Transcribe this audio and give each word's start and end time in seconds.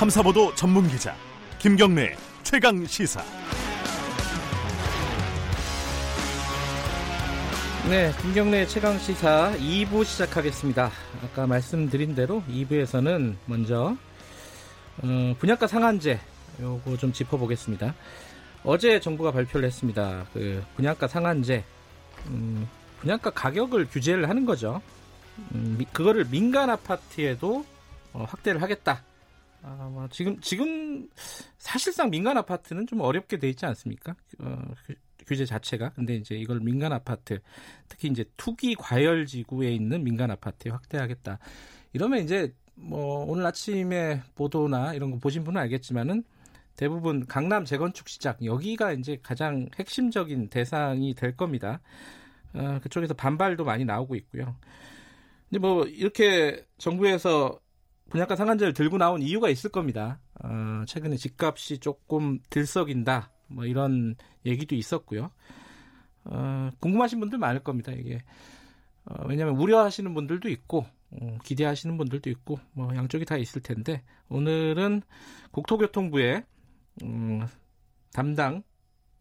탐사보도 0.00 0.54
전문 0.54 0.88
기자 0.88 1.14
김경래 1.58 2.16
최강 2.42 2.86
시사. 2.86 3.22
네, 7.86 8.10
김경래 8.22 8.66
최강 8.66 8.98
시사 8.98 9.52
2부 9.58 10.06
시작하겠습니다. 10.06 10.90
아까 11.22 11.46
말씀드린 11.46 12.14
대로 12.14 12.42
2부에서는 12.48 13.34
먼저 13.44 13.94
어, 15.02 15.34
분양가 15.38 15.66
상한제 15.66 16.18
요거 16.62 16.96
좀 16.96 17.12
짚어보겠습니다. 17.12 17.94
어제 18.64 19.00
정부가 19.00 19.32
발표를 19.32 19.66
했습니다. 19.66 20.24
그 20.32 20.64
분양가 20.76 21.08
상한제, 21.08 21.62
음, 22.28 22.66
분양가 23.00 23.28
가격을 23.28 23.88
규제를 23.88 24.30
하는 24.30 24.46
거죠. 24.46 24.80
음, 25.54 25.78
그거를 25.92 26.24
민간 26.30 26.70
아파트에도 26.70 27.66
어, 28.14 28.24
확대를 28.26 28.62
하겠다. 28.62 29.02
아, 29.62 29.88
뭐 29.92 30.08
지금 30.10 30.40
지금 30.40 31.08
사실상 31.58 32.10
민간 32.10 32.36
아파트는 32.36 32.86
좀 32.86 33.00
어렵게 33.00 33.38
돼 33.38 33.48
있지 33.48 33.66
않습니까? 33.66 34.14
어, 34.38 34.62
규제 35.26 35.44
자체가. 35.44 35.90
근데 35.90 36.16
이제 36.16 36.34
이걸 36.34 36.60
민간 36.60 36.92
아파트, 36.92 37.40
특히 37.88 38.08
이제 38.08 38.24
투기 38.36 38.74
과열 38.74 39.26
지구에 39.26 39.70
있는 39.72 40.02
민간 40.02 40.30
아파트에 40.30 40.72
확대하겠다. 40.72 41.38
이러면 41.92 42.24
이제 42.24 42.54
뭐 42.74 43.24
오늘 43.26 43.44
아침에 43.46 44.22
보도나 44.34 44.94
이런 44.94 45.10
거 45.10 45.18
보신 45.18 45.44
분은 45.44 45.60
알겠지만은 45.60 46.24
대부분 46.76 47.26
강남 47.26 47.64
재건축 47.64 48.08
시장 48.08 48.34
여기가 48.42 48.92
이제 48.92 49.18
가장 49.22 49.68
핵심적인 49.78 50.48
대상이 50.48 51.14
될 51.14 51.36
겁니다. 51.36 51.80
어, 52.54 52.80
그쪽에서 52.82 53.14
반발도 53.14 53.64
많이 53.64 53.84
나오고 53.84 54.14
있고요. 54.16 54.56
근데 55.48 55.58
뭐 55.58 55.84
이렇게 55.84 56.64
정부에서 56.78 57.60
분양가 58.10 58.36
상한제를 58.36 58.74
들고 58.74 58.98
나온 58.98 59.22
이유가 59.22 59.48
있을 59.48 59.70
겁니다. 59.70 60.20
어, 60.42 60.84
최근에 60.86 61.16
집값이 61.16 61.78
조금 61.78 62.40
들썩인다. 62.50 63.30
뭐 63.46 63.64
이런 63.64 64.16
얘기도 64.44 64.74
있었고요. 64.74 65.30
어, 66.24 66.70
궁금하신 66.80 67.20
분들 67.20 67.38
많을 67.38 67.62
겁니다. 67.62 67.92
이게 67.92 68.22
어, 69.04 69.24
왜냐하면 69.26 69.56
우려하시는 69.56 70.12
분들도 70.12 70.48
있고 70.50 70.86
어, 71.12 71.38
기대하시는 71.44 71.96
분들도 71.96 72.28
있고 72.30 72.58
뭐 72.72 72.94
양쪽이 72.94 73.24
다 73.24 73.36
있을 73.36 73.62
텐데 73.62 74.02
오늘은 74.28 75.02
국토교통부의 75.52 76.44
음, 77.02 77.46
담당 78.12 78.62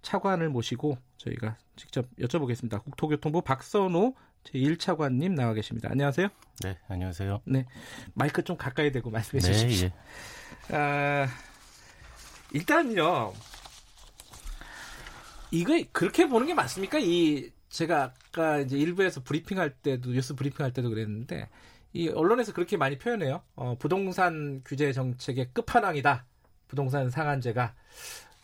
차관을 0.02 0.50
모시고 0.50 0.98
저희가 1.18 1.58
직접 1.76 2.08
여쭤보겠습니다. 2.18 2.84
국토교통부 2.84 3.42
박선호 3.42 4.16
제1차관님 4.46 5.34
나와 5.34 5.54
계십니다. 5.54 5.90
안녕하세요. 5.92 6.28
네, 6.64 6.78
안녕하세요. 6.88 7.42
네, 7.46 7.66
마이크 8.14 8.44
좀 8.44 8.58
가까이 8.58 8.92
대고 8.92 9.10
말씀해 9.10 9.42
네, 9.42 9.54
주십시오. 9.54 9.90
예. 10.72 10.76
아, 10.76 11.28
일단요, 12.52 13.34
이거 15.52 15.84
그렇게 15.92 16.28
보는 16.28 16.48
게 16.48 16.54
맞습니까? 16.54 17.00
이 17.00 17.52
제가 17.70 18.14
아까 18.30 18.60
이제 18.60 18.78
일부에서 18.78 19.22
브리핑할 19.24 19.72
때도 19.72 20.12
뉴스 20.12 20.36
브리핑할 20.36 20.74
때도 20.74 20.90
그랬는데 20.90 21.50
이 21.94 22.10
언론에서 22.10 22.54
그렇게 22.54 22.78
많이 22.78 22.98
표현해요. 22.98 23.42
어, 23.56 23.76
부동산 23.80 24.62
규제 24.66 24.92
정책의 24.92 25.50
끝판왕이다. 25.54 26.26
부동산 26.68 27.10
상한제가 27.10 27.74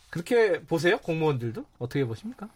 그렇게 0.10 0.62
보세요? 0.64 0.98
공무원들도 0.98 1.66
어떻게 1.78 2.06
보십니까? 2.06 2.50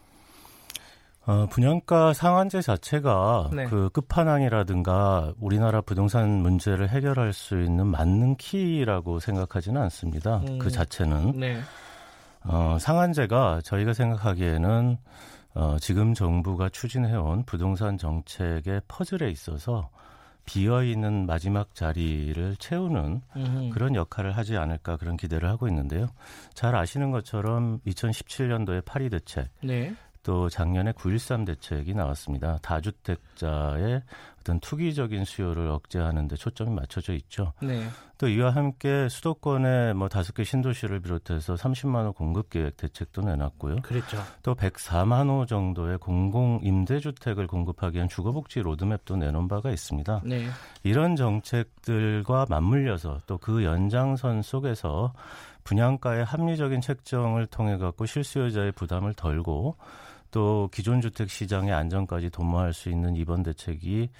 어, 1.26 1.46
분양가 1.46 2.12
상한제 2.12 2.62
자체가 2.62 3.50
네. 3.52 3.64
그 3.66 3.90
끝판왕이라든가 3.90 5.34
우리나라 5.38 5.80
부동산 5.80 6.28
문제를 6.28 6.88
해결할 6.88 7.32
수 7.32 7.62
있는 7.62 7.86
맞는 7.86 8.36
키라고 8.36 9.20
생각하지는 9.20 9.80
않습니다. 9.82 10.38
음. 10.48 10.58
그 10.58 10.70
자체는. 10.70 11.38
네. 11.38 11.60
어, 12.44 12.78
상한제가 12.80 13.60
저희가 13.62 13.92
생각하기에는 13.92 14.96
어, 15.54 15.76
지금 15.80 16.14
정부가 16.14 16.68
추진해온 16.68 17.44
부동산 17.44 17.98
정책의 17.98 18.82
퍼즐에 18.88 19.30
있어서 19.30 19.90
비어 20.46 20.82
있는 20.82 21.26
마지막 21.26 21.74
자리를 21.74 22.56
채우는 22.56 23.20
음흠. 23.36 23.70
그런 23.70 23.94
역할을 23.94 24.36
하지 24.36 24.56
않을까 24.56 24.96
그런 24.96 25.16
기대를 25.16 25.48
하고 25.48 25.68
있는데요. 25.68 26.06
잘 26.54 26.74
아시는 26.74 27.10
것처럼 27.10 27.80
2017년도에 27.86 28.84
파리 28.84 29.10
대책, 29.10 29.48
네. 29.62 29.94
또 30.22 30.48
작년에 30.48 30.92
9.13 30.92 31.46
대책이 31.46 31.94
나왔습니다. 31.94 32.58
다주택자의 32.62 34.02
어떤 34.40 34.60
투기적인 34.60 35.24
수요를 35.24 35.68
억제하는 35.68 36.28
데 36.28 36.36
초점이 36.36 36.70
맞춰져 36.70 37.12
있죠. 37.14 37.52
네. 37.60 37.86
또 38.16 38.28
이와 38.28 38.50
함께 38.50 39.08
수도권에 39.08 39.94
뭐 39.94 40.08
다섯 40.08 40.34
개 40.34 40.44
신도시를 40.44 41.00
비롯해서 41.00 41.54
30만 41.54 42.06
호 42.06 42.12
공급 42.12 42.50
계획 42.50 42.76
대책도 42.76 43.22
내놨고요. 43.22 43.76
그렇죠. 43.82 44.22
또 44.42 44.54
104만 44.54 45.28
호 45.28 45.46
정도의 45.46 45.98
공공 45.98 46.60
임대 46.62 47.00
주택을 47.00 47.46
공급하기 47.46 47.96
위한 47.96 48.08
주거 48.08 48.32
복지 48.32 48.60
로드맵도 48.60 49.16
내놓은 49.16 49.48
바가 49.48 49.70
있습니다. 49.70 50.22
네. 50.24 50.48
이런 50.82 51.16
정책들과 51.16 52.46
맞물려서 52.48 53.20
또 53.26 53.40
그 53.40 53.64
연장선 53.64 54.42
속에서 54.42 55.12
분양가의 55.64 56.24
합리적인 56.24 56.80
책정을 56.80 57.46
통해 57.46 57.76
갖고 57.76 58.06
실수요자의 58.06 58.72
부담을 58.72 59.14
덜고 59.14 59.76
또 60.30 60.68
기존 60.72 61.00
주택 61.00 61.30
시장의 61.30 61.72
안정까지 61.72 62.30
도모할 62.30 62.72
수 62.72 62.88
있는 62.90 63.16
이번 63.16 63.42
대책이 63.42 64.10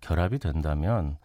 결합이 0.00 0.38
된다면 0.38 1.18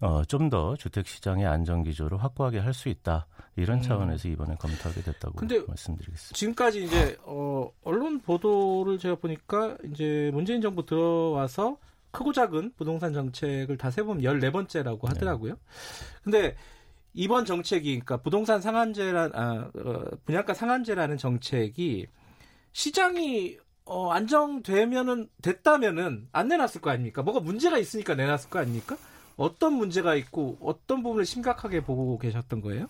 어, 0.00 0.22
좀 0.24 0.50
더 0.50 0.76
주택 0.76 1.06
시장의 1.06 1.46
안정 1.46 1.82
기조를 1.82 2.22
확고하게 2.22 2.58
할 2.58 2.74
수 2.74 2.88
있다. 2.88 3.26
이런 3.56 3.78
음. 3.78 3.82
차원에서 3.82 4.28
이번에 4.28 4.56
검토하게 4.56 5.02
됐다고 5.02 5.34
말씀드리겠습니다. 5.66 6.34
지금까지 6.36 6.84
이제 6.84 7.16
어, 7.22 7.70
언론 7.82 8.20
보도를 8.20 8.98
제가 8.98 9.14
보니까 9.14 9.78
이제 9.90 10.30
문재인 10.34 10.60
정부 10.60 10.84
들어와서 10.84 11.78
크고 12.10 12.32
작은 12.32 12.72
부동산 12.76 13.12
정책을 13.12 13.76
다 13.78 13.90
세보면 13.90 14.22
14번째라고 14.22 15.06
하더라고요. 15.06 15.54
네. 15.54 15.58
근데 16.22 16.56
이번 17.14 17.44
정책이 17.44 17.90
그러니까 17.90 18.16
부동산 18.18 18.60
상한제란 18.60 19.30
아, 19.34 19.70
어, 19.74 20.04
분양가 20.26 20.52
상한제라는 20.52 21.16
정책이 21.16 22.06
시장이 22.72 23.56
어, 23.86 24.10
안정되면은 24.10 25.28
됐다면은 25.42 26.28
안 26.32 26.48
내놨을 26.48 26.80
거 26.80 26.90
아닙니까? 26.90 27.22
뭐가 27.22 27.40
문제가 27.40 27.78
있으니까 27.78 28.14
내놨을 28.14 28.50
거 28.50 28.58
아닙니까? 28.58 28.96
어떤 29.36 29.74
문제가 29.74 30.14
있고 30.14 30.56
어떤 30.62 31.02
부분을 31.02 31.26
심각하게 31.26 31.80
보고 31.82 32.18
계셨던 32.18 32.60
거예요? 32.60 32.86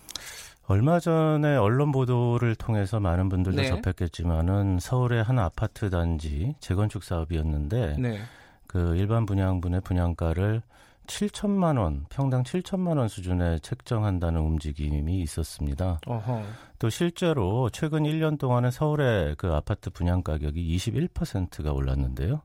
얼마 0.67 0.99
전에 0.99 1.57
언론 1.57 1.93
보도를 1.93 2.55
통해서 2.55 3.01
많은 3.01 3.29
분들도 3.29 3.61
네. 3.61 3.69
접했겠지만은 3.69 4.79
서울의 4.81 5.23
한 5.23 5.39
아파트 5.39 5.91
단지 5.91 6.55
재건축 6.61 7.05
사업이었는데 7.05 7.97
네. 7.99 8.21
그 8.67 8.97
일반 8.97 9.27
분양분의 9.27 9.83
분양가를 9.83 10.63
7천만 11.07 11.79
원, 11.79 12.07
평당 12.09 12.43
7천만 12.43 12.99
원 12.99 13.09
수준에 13.09 13.59
책정한다는 13.61 14.41
움직임이 14.41 15.21
있었습니다. 15.21 16.01
어허. 16.07 16.43
또 16.79 16.91
실제로 16.91 17.69
최근 17.71 18.05
1년 18.05 18.39
동안에 18.39 18.71
서울의 18.71 19.37
그 19.37 19.53
아파트 19.53 19.91
분양 19.91 20.23
가격이 20.23 20.77
21%가 20.77 21.73
올랐는데요. 21.73 22.43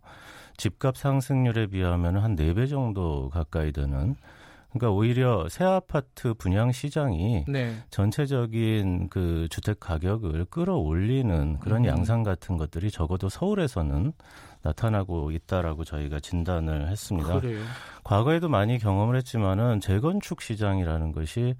집값 0.57 0.97
상승률에 0.97 1.67
비하면 1.67 2.17
한 2.17 2.35
4배 2.35 2.69
정도 2.69 3.29
가까이 3.29 3.71
되는 3.71 4.15
그러니까 4.71 4.91
오히려 4.91 5.47
새 5.49 5.63
아파트 5.63 6.33
분양 6.35 6.71
시장이 6.71 7.45
네. 7.47 7.75
전체적인 7.89 9.09
그 9.09 9.47
주택 9.49 9.79
가격을 9.79 10.45
끌어올리는 10.45 11.59
그런 11.59 11.83
음. 11.83 11.85
양상 11.85 12.23
같은 12.23 12.57
것들이 12.57 12.91
적어도 12.91 13.29
서울에서는 13.29 14.13
나타나고 14.61 15.31
있다라고 15.31 15.83
저희가 15.83 16.19
진단을 16.19 16.89
했습니다. 16.89 17.39
그래요. 17.39 17.61
과거에도 18.03 18.49
많이 18.49 18.77
경험을 18.77 19.15
했지만은 19.17 19.79
재건축 19.79 20.41
시장이라는 20.41 21.11
것이 21.11 21.55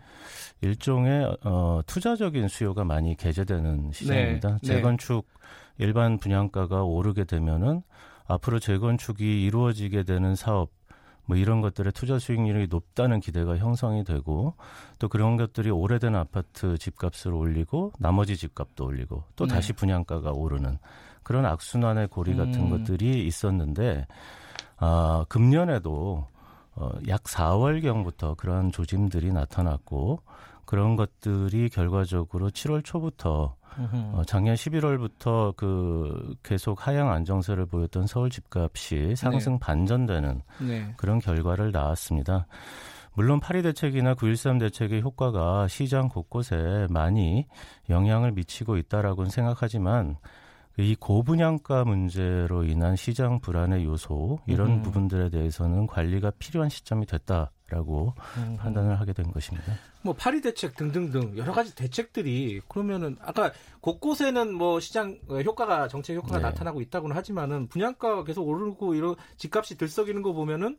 일종의 0.62 1.38
어 1.44 1.81
투자적인 1.85 2.47
수요가 2.47 2.83
많이 2.83 3.15
개재되는 3.15 3.91
시장입니다. 3.94 4.50
네. 4.50 4.57
네. 4.62 4.68
재건축 4.68 5.27
네. 5.77 5.85
일반 5.85 6.18
분양가가 6.18 6.83
오르게 6.83 7.23
되면은 7.23 7.83
앞으로 8.27 8.59
재건축이 8.59 9.44
이루어지게 9.45 10.03
되는 10.03 10.35
사업 10.35 10.71
뭐 11.25 11.38
이런 11.38 11.62
것들의 11.62 11.94
투자 11.94 12.18
수익률이 12.18 12.68
높다는 12.69 13.19
기대가 13.19 13.56
형성이 13.56 14.03
되고 14.03 14.56
또 14.97 15.07
그런 15.07 15.38
것들이 15.38 15.69
오래된 15.69 16.15
아파트 16.15 16.75
집값을 16.77 17.33
올리고 17.33 17.94
나머지 18.00 18.35
집값도 18.35 18.83
올리고 18.83 19.23
또 19.35 19.45
네. 19.45 19.53
다시 19.53 19.73
분양가가 19.73 20.31
오르는 20.31 20.79
그런 21.29 21.45
악순환의 21.45 22.07
고리 22.07 22.35
같은 22.35 22.55
음. 22.55 22.69
것들이 22.71 23.27
있었는데 23.27 24.07
아, 24.77 25.25
금년에도 25.29 26.25
어, 26.73 26.89
약 27.07 27.21
4월경부터 27.25 28.35
그런 28.35 28.71
조짐들이 28.71 29.31
나타났고 29.31 30.23
그런 30.65 30.95
것들이 30.95 31.69
결과적으로 31.69 32.49
7월 32.49 32.83
초부터 32.83 33.53
어, 33.77 34.23
작년 34.25 34.55
11월부터 34.55 35.55
그 35.55 36.33
계속 36.41 36.87
하향 36.87 37.11
안정세를 37.11 37.67
보였던 37.67 38.07
서울 38.07 38.31
집값이 38.31 39.15
상승 39.15 39.53
네. 39.53 39.59
반전되는 39.59 40.41
네. 40.67 40.93
그런 40.97 41.19
결과를 41.19 41.71
낳았습니다. 41.71 42.47
물론 43.13 43.39
8.2 43.39 43.61
대책이나 43.61 44.15
9.13 44.15 44.59
대책의 44.61 45.03
효과가 45.03 45.67
시장 45.67 46.09
곳곳에 46.09 46.87
많이 46.89 47.45
영향을 47.87 48.31
미치고 48.31 48.77
있다라고는 48.77 49.29
생각하지만 49.29 50.17
이 50.79 50.95
고분양가 50.95 51.83
문제로 51.83 52.63
인한 52.63 52.95
시장 52.95 53.41
불안의 53.41 53.83
요소 53.83 54.39
이런 54.47 54.69
음. 54.69 54.81
부분들에 54.81 55.29
대해서는 55.29 55.87
관리가 55.87 56.31
필요한 56.39 56.69
시점이 56.69 57.05
됐다라고 57.05 58.13
음. 58.37 58.57
판단을 58.57 58.97
하게 58.97 59.11
된 59.11 59.29
것입니다. 59.31 59.73
뭐 60.01 60.13
파리 60.13 60.39
대책 60.39 60.77
등등등 60.77 61.37
여러 61.37 61.51
가지 61.51 61.75
대책들이 61.75 62.61
그러면은 62.69 63.17
아까 63.19 63.51
곳곳에는 63.81 64.53
뭐 64.53 64.79
시장 64.79 65.19
효과가 65.29 65.89
정책 65.89 66.15
효과가 66.15 66.37
네. 66.37 66.43
나타나고 66.43 66.79
있다고는 66.79 67.13
하지만은 67.13 67.67
분양가가 67.67 68.23
계속 68.23 68.47
오르고 68.47 68.95
이런 68.95 69.15
집값이 69.35 69.77
들썩이는 69.77 70.21
거 70.21 70.31
보면은 70.31 70.77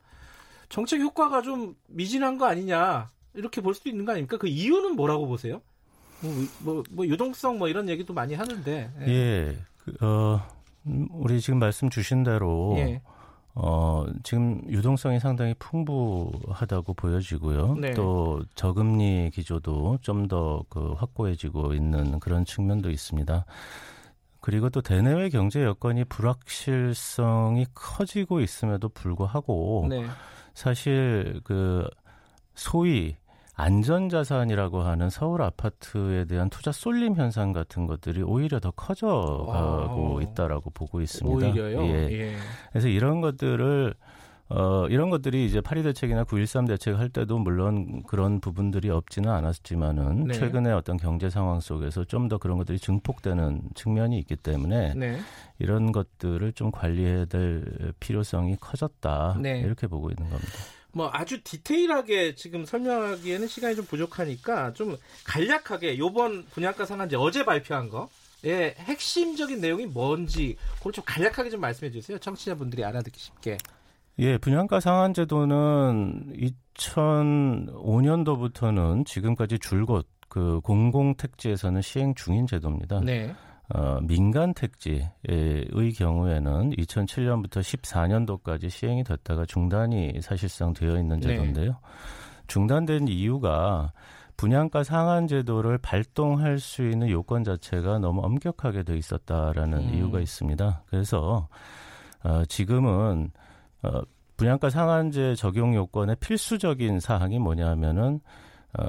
정책 0.71 1.03
효과가 1.03 1.43
좀 1.43 1.75
미진한 1.89 2.39
거 2.39 2.47
아니냐 2.47 3.11
이렇게 3.35 3.61
볼 3.61 3.75
수도 3.75 3.91
있는 3.91 4.07
거 4.07 4.13
아닙니까? 4.13 4.39
그 4.39 4.49
이유는 4.49 4.97
뭐라고 4.97 5.27
보세요? 5.27 5.61
뭐, 6.23 6.33
뭐, 6.61 6.83
뭐 6.91 7.07
유동성 7.07 7.59
뭐 7.59 7.69
이런 7.69 7.89
얘기도 7.89 8.15
많이 8.15 8.35
하는데. 8.35 8.91
예. 9.03 9.07
예. 9.07 9.57
그, 9.99 10.07
어, 10.07 10.41
음, 10.87 11.09
우리 11.11 11.41
지금 11.41 11.59
말씀 11.59 11.91
주신 11.91 12.23
대로 12.23 12.75
예. 12.79 13.01
어, 13.55 14.07
지금 14.23 14.63
유동성이 14.69 15.19
상당히 15.21 15.55
풍부하다고 15.59 16.95
보여지고요. 16.95 17.75
네. 17.75 17.93
또 17.95 18.43
저금리 18.55 19.31
기조도 19.35 19.99
좀 20.03 20.29
더 20.29 20.65
그 20.69 20.93
확고해지고 20.93 21.75
있는 21.75 22.21
그런 22.21 22.45
측면도 22.45 22.91
있습니다. 22.91 23.45
그리고 24.41 24.71
또 24.71 24.81
대내외 24.81 25.29
경제 25.29 25.63
여건이 25.63 26.05
불확실성이 26.05 27.67
커지고 27.75 28.41
있음에도 28.41 28.89
불구하고 28.89 29.87
네. 29.91 30.07
사실 30.55 31.41
그 31.45 31.87
소위 32.55 33.17
안전자산이라고 33.61 34.81
하는 34.81 35.11
서울 35.11 35.43
아파트에 35.43 36.25
대한 36.25 36.49
투자 36.51 36.73
쏠림 36.73 37.15
현상 37.17 37.53
같은 37.53 37.87
것들이 37.87 38.23
오히려 38.23 38.59
더 38.61 38.71
커져가고 38.71 40.19
아, 40.19 40.23
있다라고 40.23 40.71
보고 40.71 41.01
있습니다. 41.01 41.47
오히려요. 41.49 41.83
예. 41.83 42.09
예. 42.11 42.37
그래서 42.73 42.89
이런 42.89 43.21
것들을 43.21 43.95
어, 44.53 44.89
이런 44.89 45.11
것들이 45.11 45.47
이제 45.47 45.61
파리 45.61 45.85
대책이나 45.85 46.25
9.13 46.25 46.67
대책 46.67 46.99
할 46.99 47.09
때도 47.09 47.39
물론 47.39 48.03
그런 48.09 48.41
부분들이 48.41 48.91
없지는 48.91 49.31
않았지만은 49.31 50.25
네. 50.25 50.35
최근에 50.35 50.73
어떤 50.73 50.97
경제 50.97 51.31
상황 51.31 51.61
속에서 51.61 52.05
좀 52.05 52.29
더 52.29 52.39
그런 52.39 52.59
것들이 52.59 52.79
증폭되는 52.79 53.63
측면이 53.75 54.19
있기 54.21 54.37
때문에 54.37 54.95
네. 54.95 55.19
이런 55.61 55.93
것들을 55.93 56.53
좀 56.55 56.73
관리해야 56.73 57.27
될 57.27 57.93
필요성이 58.01 58.57
커졌다. 58.61 59.37
네. 59.41 59.61
이렇게 59.61 59.87
보고 59.87 60.11
있는 60.11 60.29
겁니다. 60.31 60.53
뭐 60.93 61.09
아주 61.13 61.43
디테일하게 61.43 62.35
지금 62.35 62.65
설명하기에는 62.65 63.47
시간이 63.47 63.77
좀 63.77 63.85
부족하니까 63.87 64.73
좀 64.73 64.97
간략하게 65.25 65.99
요번 65.99 66.45
분양가 66.47 66.85
상한제 66.85 67.17
어제 67.17 67.45
발표한 67.45 67.89
거 67.89 68.09
예, 68.45 68.75
핵심적인 68.79 69.61
내용이 69.61 69.87
뭔지 69.87 70.57
그걸 70.79 70.93
좀 70.93 71.05
간략하게 71.07 71.51
좀 71.51 71.61
말씀해 71.61 71.91
주세요. 71.91 72.19
청취자분들이 72.19 72.85
알아듣기 72.85 73.21
쉽게. 73.21 73.59
예, 74.19 74.39
분양가 74.39 74.81
상한제도는 74.81 76.35
2005년도부터는 76.77 79.07
지금까지 79.07 79.59
줄곧 79.59 80.07
그 80.29 80.61
공공택지에서는 80.61 81.83
시행 81.83 82.15
중인 82.15 82.47
제도입니다. 82.47 83.01
네. 83.01 83.35
어, 83.73 84.01
민간 84.03 84.53
택지의 84.53 85.11
경우에는 85.97 86.71
2007년부터 86.71 87.61
14년도까지 87.61 88.69
시행이 88.69 89.05
됐다가 89.05 89.47
중단이 89.47 90.21
사실상 90.23 90.73
되어 90.73 90.97
있는 90.99 91.21
네. 91.21 91.29
제도인데요. 91.29 91.71
네. 91.71 91.77
중단된 92.49 93.07
이유가 93.09 93.93
분양가 94.37 94.83
상한 94.83 95.29
제도를 95.29 95.79
발동할 95.79 96.59
수 96.59 96.89
있는 96.89 97.11
요건 97.11 97.45
자체가 97.45 97.99
너무 97.99 98.23
엄격하게 98.23 98.83
돼 98.83 98.97
있었다라는 98.97 99.79
음. 99.79 99.95
이유가 99.95 100.19
있습니다. 100.19 100.83
그래서 100.87 101.47
어, 102.25 102.45
지금은 102.47 103.31
어, 103.83 104.01
분양가 104.37 104.71
상한제 104.71 105.35
적용 105.37 105.75
요건의 105.75 106.17
필수적인 106.21 106.99
사항이 106.99 107.39
뭐냐면은 107.39 108.21
어, 108.79 108.85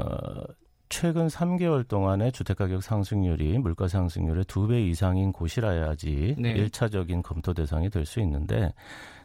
최근 0.91 1.27
3개월 1.27 1.87
동안의 1.87 2.33
주택가격 2.33 2.83
상승률이 2.83 3.57
물가 3.59 3.87
상승률의 3.87 4.43
2배 4.43 4.85
이상인 4.89 5.31
곳이라야지 5.31 6.35
네. 6.37 6.53
1차적인 6.53 7.23
검토 7.23 7.53
대상이 7.53 7.89
될 7.89 8.05
수 8.05 8.19
있는데 8.19 8.73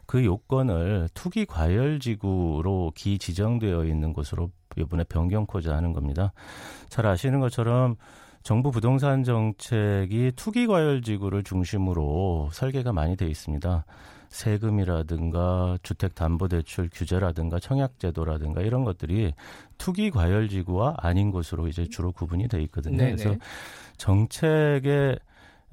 그 0.05 0.23
요건을 0.23 1.09
투기 1.13 1.45
과열 1.45 1.99
지구로 1.99 2.93
기 2.95 3.17
지정되어 3.19 3.83
있는 3.83 4.13
곳으로 4.13 4.49
이번에 4.77 5.03
변경코자 5.03 5.75
하는 5.75 5.91
겁니다. 5.91 6.31
잘 6.87 7.05
아시는 7.05 7.41
것처럼 7.41 7.97
정부 8.43 8.71
부동산 8.71 9.25
정책이 9.25 10.31
투기 10.37 10.67
과열 10.67 11.01
지구를 11.01 11.43
중심으로 11.43 12.49
설계가 12.53 12.93
많이 12.93 13.17
돼 13.17 13.27
있습니다. 13.27 13.83
세금이라든가 14.29 15.77
주택담보대출 15.83 16.89
규제라든가 16.93 17.59
청약제도라든가 17.59 18.61
이런 18.61 18.83
것들이 18.83 19.33
투기 19.77 20.11
과열지구와 20.11 20.95
아닌 20.97 21.31
곳으로 21.31 21.67
이제 21.67 21.85
주로 21.89 22.11
구분이 22.11 22.47
돼 22.47 22.61
있거든요. 22.63 22.97
네네. 22.97 23.15
그래서 23.15 23.35
정책의 23.97 25.19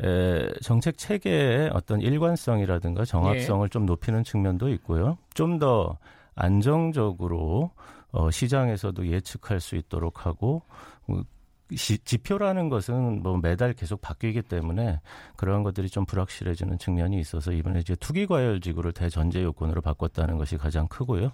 에, 0.03 0.53
정책 0.61 0.99
체계의 0.99 1.71
어떤 1.73 2.01
일관성이라든가 2.01 3.05
정합성을 3.05 3.69
네. 3.69 3.73
좀 3.73 3.87
높이는 3.87 4.25
측면도 4.25 4.69
있고요. 4.71 5.19
좀 5.35 5.59
더 5.59 5.99
안정적으로 6.35 7.71
어, 8.11 8.31
시장에서도 8.31 9.07
예측할 9.09 9.61
수 9.61 9.77
있도록 9.77 10.27
하고 10.27 10.63
시, 11.75 11.99
지표라는 11.99 12.69
것은 12.69 13.23
뭐 13.23 13.39
매달 13.39 13.73
계속 13.73 14.01
바뀌기 14.01 14.43
때문에 14.43 15.01
그런 15.37 15.63
것들이 15.63 15.89
좀 15.89 16.05
불확실해지는 16.05 16.79
측면이 16.79 17.19
있어서 17.21 17.53
이번에 17.53 17.81
이제 17.81 17.97
투기 17.97 18.27
과열 18.27 18.61
지구를 18.61 18.93
대전제 18.93 19.43
요건으로 19.43 19.81
바꿨다는 19.81 20.39
것이 20.39 20.57
가장 20.57 20.87
크고요. 20.89 21.33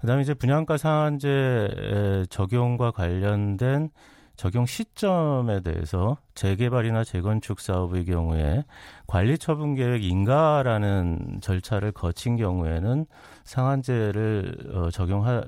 그다음에 0.00 0.22
이제 0.22 0.34
분양가 0.34 0.76
상한제 0.76 2.26
적용과 2.28 2.90
관련된 2.90 3.90
적용 4.36 4.66
시점에 4.66 5.60
대해서 5.60 6.18
재개발이나 6.34 7.04
재건축 7.04 7.60
사업의 7.60 8.04
경우에 8.04 8.64
관리 9.06 9.38
처분 9.38 9.74
계획 9.74 10.04
인가라는 10.04 11.38
절차를 11.40 11.92
거친 11.92 12.36
경우에는 12.36 13.06
상한제를 13.44 14.72
어, 14.74 14.90
적용할 14.90 15.42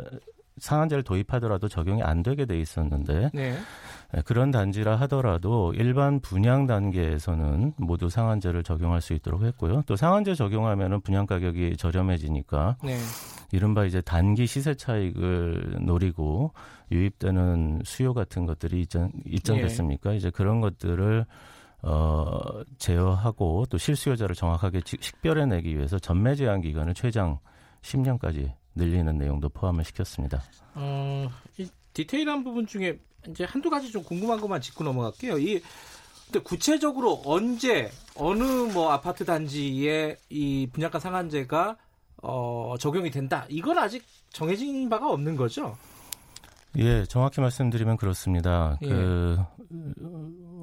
상한제를 0.60 1.02
도입하더라도 1.02 1.68
적용이 1.68 2.02
안 2.02 2.22
되게 2.22 2.46
돼 2.46 2.58
있었는데 2.58 3.30
네. 3.32 3.58
네. 4.12 4.22
그런 4.24 4.50
단지라 4.50 4.96
하더라도 4.96 5.72
일반 5.74 6.20
분양 6.20 6.66
단계에서는 6.66 7.74
모두 7.76 8.08
상한제를 8.08 8.62
적용할 8.62 9.00
수 9.00 9.12
있도록 9.12 9.42
했고요. 9.42 9.82
또 9.86 9.96
상한제 9.96 10.34
적용하면은 10.34 11.00
분양 11.02 11.26
가격이 11.26 11.76
저렴해지니까 11.76 12.76
네. 12.82 12.96
이른바 13.52 13.84
이제 13.84 14.00
단기 14.00 14.46
시세 14.46 14.74
차익을 14.74 15.78
노리고 15.80 16.52
유입되는 16.90 17.82
수요 17.84 18.14
같은 18.14 18.46
것들이 18.46 18.80
있지 18.80 19.52
않겠습니까? 19.52 20.10
네. 20.10 20.16
이제 20.16 20.30
그런 20.30 20.60
것들을 20.60 21.26
어, 21.82 22.40
제어하고 22.78 23.66
또 23.70 23.78
실수요자를 23.78 24.34
정확하게 24.34 24.80
식별해내기 24.84 25.76
위해서 25.76 25.98
전매 25.98 26.34
제한 26.34 26.60
기간을 26.60 26.94
최장 26.94 27.38
10년까지 27.82 28.52
늘리는 28.78 29.18
내용도 29.18 29.48
포함을 29.50 29.84
시켰습니다. 29.84 30.42
어, 30.74 31.28
이 31.58 31.68
디테일한 31.92 32.44
부분 32.44 32.66
중에 32.66 32.98
이제 33.28 33.44
한두 33.44 33.68
가지 33.68 33.90
좀 33.90 34.02
궁금한 34.02 34.40
것만 34.40 34.60
짚고 34.60 34.84
넘어갈게요. 34.84 35.38
이 35.38 35.60
근데 36.30 36.40
구체적으로 36.40 37.22
언제 37.24 37.90
어느 38.14 38.42
뭐 38.42 38.92
아파트 38.92 39.24
단지에 39.24 40.16
이 40.28 40.68
분양가 40.72 40.98
상한제가 40.98 41.76
어, 42.22 42.74
적용이 42.78 43.10
된다. 43.10 43.46
이건 43.48 43.78
아직 43.78 44.04
정해진 44.30 44.88
바가 44.88 45.10
없는 45.10 45.36
거죠? 45.36 45.76
예, 46.76 47.04
정확히 47.06 47.40
말씀드리면 47.40 47.96
그렇습니다. 47.96 48.78
예. 48.82 48.88
그 48.88 49.38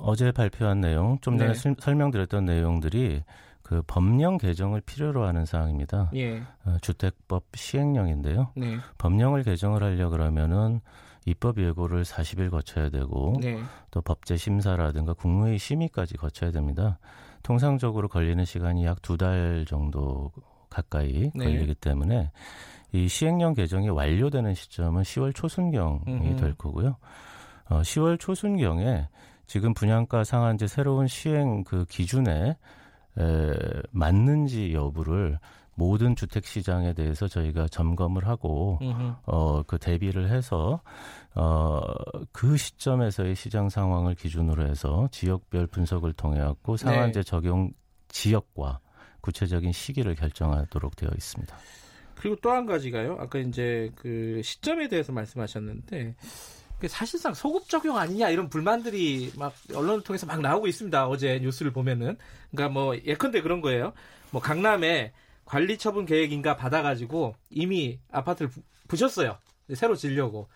어제 0.01 0.31
발표한 0.31 0.81
내용, 0.81 1.17
좀 1.22 1.38
전에 1.38 1.53
네. 1.53 1.74
설명드렸던 1.79 2.45
내용들이 2.45 3.24
그 3.65 3.81
법령 3.88 4.38
개정을 4.38 4.79
필요로 4.81 5.25
하는 5.25 5.43
사항입니다. 5.45 6.12
예. 6.13 6.43
어, 6.65 6.77
주택법 6.81 7.45
시행령인데요. 7.55 8.51
네. 8.55 8.77
법령을 9.00 9.41
개정을 9.41 9.81
하려 9.81 10.10
그러면은 10.10 10.81
입법 11.25 11.57
예고를 11.60 12.03
40일 12.03 12.51
거쳐야 12.51 12.89
되고 12.89 13.36
네. 13.41 13.60
또 13.89 14.01
법제 14.03 14.38
심사라든가 14.38 15.13
국무회의 15.13 15.57
심의까지 15.57 16.15
거쳐야 16.17 16.51
됩니다. 16.51 17.00
통상적으로 17.41 18.07
걸리는 18.07 18.45
시간이 18.45 18.86
약 18.86 19.01
두 19.01 19.17
달 19.17 19.65
정도 19.67 20.31
가까이 20.69 21.31
네. 21.34 21.45
걸리기 21.45 21.74
때문에 21.75 22.31
이 22.91 23.07
시행령 23.07 23.55
개정이 23.55 23.89
완료되는 23.89 24.53
시점은 24.53 25.01
10월 25.01 25.34
초순경이 25.34 26.01
음흠. 26.07 26.36
될 26.36 26.53
거고요. 26.53 26.98
어, 27.69 27.81
10월 27.81 28.19
초순경에 28.19 29.07
지금 29.48 29.74
분양가 29.74 30.24
상한제 30.24 30.67
새로운 30.67 31.07
시행 31.07 31.63
그 31.63 31.86
기준에 31.86 32.57
에, 33.19 33.53
맞는지 33.91 34.74
여부를 34.74 35.39
모든 35.75 36.15
주택 36.15 36.45
시장에 36.45 36.93
대해서 36.93 37.27
저희가 37.27 37.67
점검을 37.67 38.27
하고 38.27 38.79
어, 39.25 39.62
그 39.63 39.77
대비를 39.77 40.29
해서 40.31 40.81
어, 41.36 41.81
그 42.31 42.55
시점에서의 42.55 43.36
시장 43.36 43.67
상황을 43.69 44.15
기준으로 44.15 44.67
해서 44.67 45.07
지역별 45.12 45.67
분석을 45.67 46.13
통해 46.13 46.39
갖고 46.39 46.77
상한제 46.77 47.22
네. 47.22 47.24
적용 47.24 47.72
지역과 48.07 48.79
구체적인 49.19 49.72
시기를 49.74 50.15
결정하도록 50.15 50.95
되어 50.95 51.10
있습니다. 51.13 51.57
그리고 52.15 52.38
또 52.38 52.51
한 52.51 52.65
가지가요. 52.65 53.17
아까 53.19 53.39
이제 53.39 53.91
그 53.95 54.39
시점에 54.43 54.88
대해서 54.88 55.12
말씀하셨는데 55.12 56.15
사실상 56.88 57.34
소급 57.34 57.70
적용 57.70 57.98
아니냐 57.98 58.30
이런 58.30 58.50
불만들이 58.50 59.34
막 59.38 59.54
언론을 59.74 60.04
통해서 60.04 60.25
막 60.25 60.42
나오고 60.42 60.68
있습니다. 60.68 61.08
어제 61.08 61.39
뉴스를 61.39 61.72
보면은 61.72 62.18
그러니까 62.51 62.74
뭐 62.74 62.96
예컨대 62.98 63.42
그런 63.42 63.62
거예요. 63.62 63.94
뭐 64.32 64.42
강남에 64.42 65.13
관리 65.46 65.77
처분 65.77 66.06
계획인가 66.06 66.56
받아가지고 66.56 67.36
이미 67.50 68.00
아파트를 68.12 68.51
부, 68.88 68.96
셨어요 68.98 69.38
새로 69.74 69.96
지려고. 69.96 70.48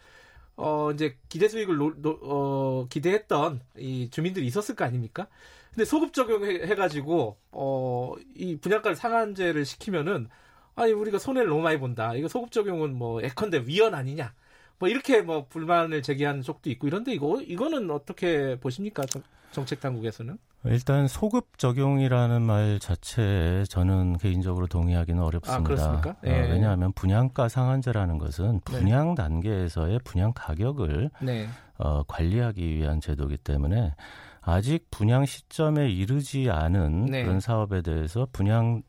어, 0.61 0.91
이제 0.91 1.15
기대 1.29 1.47
수익을 1.47 1.77
노, 1.77 1.93
노, 2.01 2.19
어, 2.21 2.87
기대했던 2.89 3.61
이 3.77 4.09
주민들이 4.11 4.45
있었을 4.45 4.75
거 4.75 4.83
아닙니까? 4.83 5.27
근데 5.69 5.85
소급 5.85 6.13
적용해가지고, 6.13 7.37
어, 7.51 8.15
이 8.35 8.57
분양가를 8.57 8.97
상한제를 8.97 9.63
시키면은, 9.63 10.27
아니, 10.75 10.91
우리가 10.91 11.17
손해를 11.17 11.47
너무 11.47 11.61
많이 11.61 11.79
본다. 11.79 12.13
이거 12.15 12.27
소급 12.27 12.51
적용은 12.51 12.93
뭐, 12.93 13.23
예컨대 13.23 13.63
위헌 13.65 13.93
아니냐. 13.93 14.33
뭐, 14.79 14.89
이렇게 14.89 15.21
뭐, 15.21 15.45
불만을 15.47 16.01
제기하는 16.01 16.41
쪽도 16.41 16.69
있고, 16.71 16.87
이런데 16.87 17.13
이거, 17.13 17.41
이거는 17.41 17.91
어떻게 17.91 18.57
보십니까? 18.59 19.05
정, 19.05 19.21
정책 19.51 19.79
당국에서는? 19.81 20.37
일단 20.65 21.07
소급 21.07 21.57
적용이라는 21.57 22.41
말 22.41 22.79
자체에 22.79 23.63
저는 23.65 24.17
개인적으로 24.17 24.67
동의하기는 24.67 25.21
어렵습니다. 25.21 25.59
아, 25.59 25.63
그렇습니까? 25.63 26.15
네. 26.21 26.31
어, 26.31 26.51
왜냐하면 26.51 26.91
분양가 26.93 27.47
상한제라는 27.47 28.17
것은 28.17 28.53
네. 28.53 28.59
분양 28.79 29.09
네. 29.09 29.15
단계에서의 29.15 29.99
분양 30.03 30.33
가격을 30.33 31.11
네. 31.21 31.47
어, 31.77 32.03
관리하기 32.03 32.75
위한 32.75 32.99
제도이기 32.99 33.37
때문에 33.37 33.93
아직 34.41 34.87
분양 34.91 35.25
시점에 35.25 35.89
이르지 35.89 36.49
않은 36.49 37.05
네. 37.05 37.23
그런 37.23 37.39
사업에 37.39 37.81
대해서 37.81 38.27
분양 38.33 38.81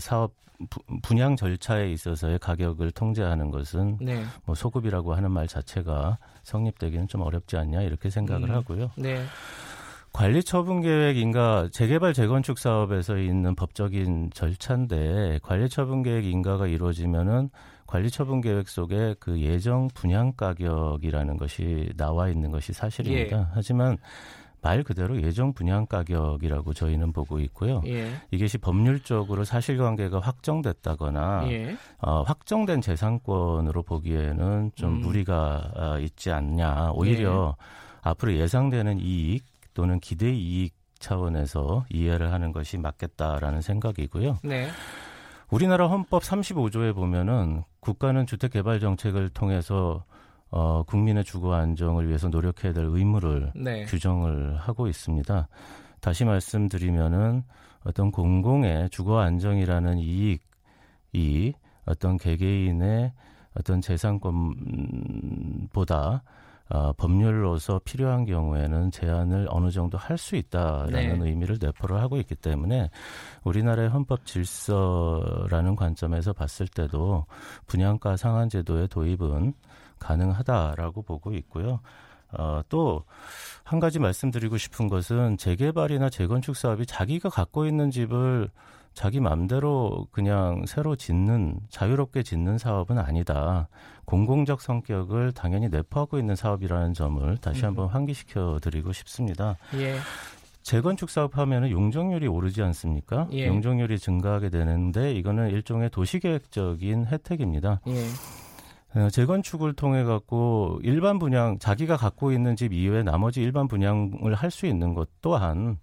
사업 0.00 0.32
부, 0.70 0.80
분양 1.02 1.36
절차에 1.36 1.90
있어서의 1.90 2.38
가격을 2.38 2.92
통제하는 2.92 3.50
것은 3.50 3.98
네. 4.00 4.24
뭐 4.44 4.54
소급이라고 4.54 5.14
하는 5.14 5.30
말 5.30 5.48
자체가 5.48 6.18
성립되기는 6.44 7.08
좀 7.08 7.22
어렵지 7.22 7.56
않냐 7.56 7.82
이렇게 7.82 8.10
생각을 8.10 8.50
음. 8.50 8.54
하고요. 8.54 8.90
네. 8.96 9.24
관리 10.12 10.42
처분 10.42 10.82
계획인가 10.82 11.68
재개발 11.72 12.12
재건축 12.12 12.58
사업에서 12.58 13.16
있는 13.16 13.54
법적인 13.54 14.30
절차인데 14.34 15.40
관리 15.42 15.68
처분 15.70 16.02
계획 16.02 16.26
인가가 16.26 16.66
이루어지면은 16.66 17.48
관리 17.86 18.10
처분 18.10 18.40
계획 18.40 18.68
속에 18.68 19.14
그 19.18 19.40
예정 19.40 19.88
분양 19.94 20.32
가격이라는 20.32 21.36
것이 21.38 21.90
나와 21.96 22.28
있는 22.28 22.50
것이 22.50 22.72
사실입니다. 22.72 23.38
예. 23.38 23.46
하지만 23.52 23.96
말 24.62 24.84
그대로 24.84 25.20
예정 25.20 25.52
분양 25.52 25.86
가격이라고 25.86 26.72
저희는 26.72 27.12
보고 27.12 27.40
있고요. 27.40 27.82
예. 27.86 28.12
이것이 28.30 28.58
법률적으로 28.58 29.44
사실관계가 29.44 30.20
확정됐다거나 30.20 31.50
예. 31.50 31.76
어, 31.98 32.22
확정된 32.22 32.80
재산권으로 32.80 33.82
보기에는 33.82 34.70
좀 34.76 34.94
음. 34.94 35.00
무리가 35.00 35.72
어, 35.74 35.98
있지 35.98 36.30
않냐. 36.30 36.92
오히려 36.94 37.56
예. 37.58 37.64
앞으로 38.02 38.34
예상되는 38.36 39.00
이익 39.00 39.44
또는 39.74 39.98
기대 39.98 40.32
이익 40.32 40.74
차원에서 41.00 41.84
이해를 41.90 42.32
하는 42.32 42.52
것이 42.52 42.78
맞겠다라는 42.78 43.60
생각이고요. 43.60 44.38
네. 44.44 44.68
우리나라 45.50 45.88
헌법 45.88 46.22
35조에 46.22 46.94
보면은 46.94 47.64
국가는 47.80 48.24
주택 48.26 48.52
개발 48.52 48.78
정책을 48.78 49.30
통해서 49.30 50.04
어, 50.52 50.82
국민의 50.84 51.24
주거 51.24 51.54
안정을 51.54 52.06
위해서 52.08 52.28
노력해야 52.28 52.72
될 52.74 52.84
의무를 52.84 53.50
네. 53.56 53.84
규정을 53.86 54.56
하고 54.58 54.86
있습니다. 54.86 55.48
다시 56.00 56.24
말씀드리면은 56.26 57.42
어떤 57.84 58.12
공공의 58.12 58.90
주거 58.90 59.18
안정이라는 59.20 59.98
이익이 59.98 61.54
어떤 61.86 62.18
개개인의 62.18 63.12
어떤 63.58 63.80
재산권보다 65.22 66.22
어, 66.68 66.92
법률로서 66.94 67.80
필요한 67.84 68.24
경우에는 68.24 68.90
제한을 68.90 69.46
어느 69.50 69.70
정도 69.70 69.98
할 69.98 70.16
수 70.16 70.36
있다라는 70.36 71.18
네. 71.18 71.28
의미를 71.28 71.58
내포를 71.60 72.00
하고 72.00 72.16
있기 72.18 72.34
때문에 72.34 72.88
우리나라의 73.44 73.88
헌법 73.88 74.24
질서라는 74.24 75.76
관점에서 75.76 76.32
봤을 76.32 76.68
때도 76.68 77.26
분양가 77.66 78.16
상한 78.16 78.48
제도의 78.48 78.88
도입은 78.88 79.54
가능하다라고 80.02 81.02
보고 81.02 81.32
있고요. 81.32 81.80
어, 82.32 82.60
또 82.68 83.04
한 83.64 83.80
가지 83.80 83.98
말씀드리고 83.98 84.58
싶은 84.58 84.88
것은 84.88 85.38
재개발이나 85.38 86.10
재건축 86.10 86.56
사업이 86.56 86.86
자기가 86.86 87.28
갖고 87.30 87.66
있는 87.66 87.90
집을 87.90 88.50
자기 88.92 89.20
맘대로 89.20 90.06
그냥 90.10 90.64
새로 90.66 90.96
짓는 90.96 91.58
자유롭게 91.70 92.22
짓는 92.22 92.58
사업은 92.58 92.98
아니다. 92.98 93.68
공공적 94.04 94.60
성격을 94.60 95.32
당연히 95.32 95.68
내포하고 95.70 96.18
있는 96.18 96.36
사업이라는 96.36 96.92
점을 96.92 97.36
다시 97.38 97.62
음. 97.62 97.68
한번 97.68 97.88
환기시켜 97.88 98.58
드리고 98.60 98.92
싶습니다. 98.92 99.56
예. 99.76 99.96
재건축 100.62 101.08
사업하면은 101.08 101.70
용적률이 101.70 102.26
오르지 102.28 102.62
않습니까? 102.62 103.28
예. 103.32 103.46
용적률이 103.46 103.98
증가하게 103.98 104.50
되는데 104.50 105.12
이거는 105.14 105.48
일종의 105.48 105.88
도시계획적인 105.88 107.06
혜택입니다. 107.06 107.80
예. 107.86 108.04
어, 108.94 109.08
재건축을 109.10 109.72
통해 109.72 110.04
갖고 110.04 110.78
일반 110.82 111.18
분양 111.18 111.58
자기가 111.58 111.96
갖고 111.96 112.30
있는 112.30 112.56
집 112.56 112.72
이외에 112.74 113.02
나머지 113.02 113.40
일반 113.42 113.66
분양을 113.66 114.34
할 114.34 114.50
수 114.50 114.66
있는 114.66 114.92
것 114.92 115.08
또한 115.22 115.78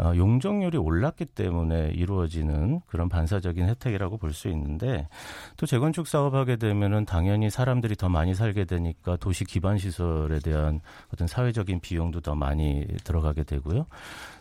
어, 0.00 0.12
용적률이 0.16 0.76
올랐기 0.76 1.26
때문에 1.26 1.90
이루어지는 1.94 2.80
그런 2.88 3.08
반사적인 3.08 3.68
혜택이라고 3.68 4.16
볼 4.18 4.32
수 4.32 4.48
있는데 4.48 5.08
또 5.56 5.66
재건축 5.66 6.08
사업하게 6.08 6.56
되면은 6.56 7.04
당연히 7.04 7.48
사람들이 7.48 7.94
더 7.94 8.08
많이 8.08 8.34
살게 8.34 8.64
되니까 8.64 9.16
도시 9.16 9.44
기반 9.44 9.78
시설에 9.78 10.40
대한 10.40 10.80
어떤 11.14 11.28
사회적인 11.28 11.78
비용도 11.80 12.20
더 12.20 12.34
많이 12.34 12.84
들어가게 13.04 13.44
되고요. 13.44 13.86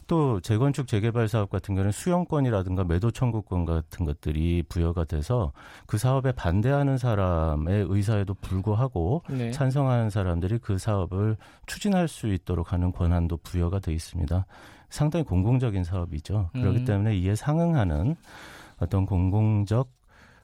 또 0.07 0.39
재건축 0.39 0.87
재개발 0.87 1.27
사업 1.27 1.49
같은 1.49 1.75
경우는 1.75 1.91
수용권이라든가 1.91 2.85
매도 2.85 3.11
청구권 3.11 3.65
같은 3.65 4.05
것들이 4.05 4.63
부여가 4.67 5.03
돼서 5.03 5.51
그 5.85 5.97
사업에 5.97 6.31
반대하는 6.31 6.97
사람의 6.97 7.87
의사에도 7.89 8.33
불구하고 8.33 9.23
네. 9.29 9.51
찬성하는 9.51 10.09
사람들이 10.09 10.59
그 10.59 10.77
사업을 10.77 11.35
추진할 11.65 12.07
수 12.07 12.27
있도록 12.27 12.71
하는 12.71 12.91
권한도 12.91 13.37
부여가 13.37 13.79
돼 13.79 13.93
있습니다. 13.93 14.45
상당히 14.89 15.25
공공적인 15.25 15.83
사업이죠. 15.83 16.49
그렇기 16.53 16.79
음. 16.79 16.85
때문에 16.85 17.17
이에 17.17 17.35
상응하는 17.35 18.15
어떤 18.79 19.05
공공적 19.05 19.89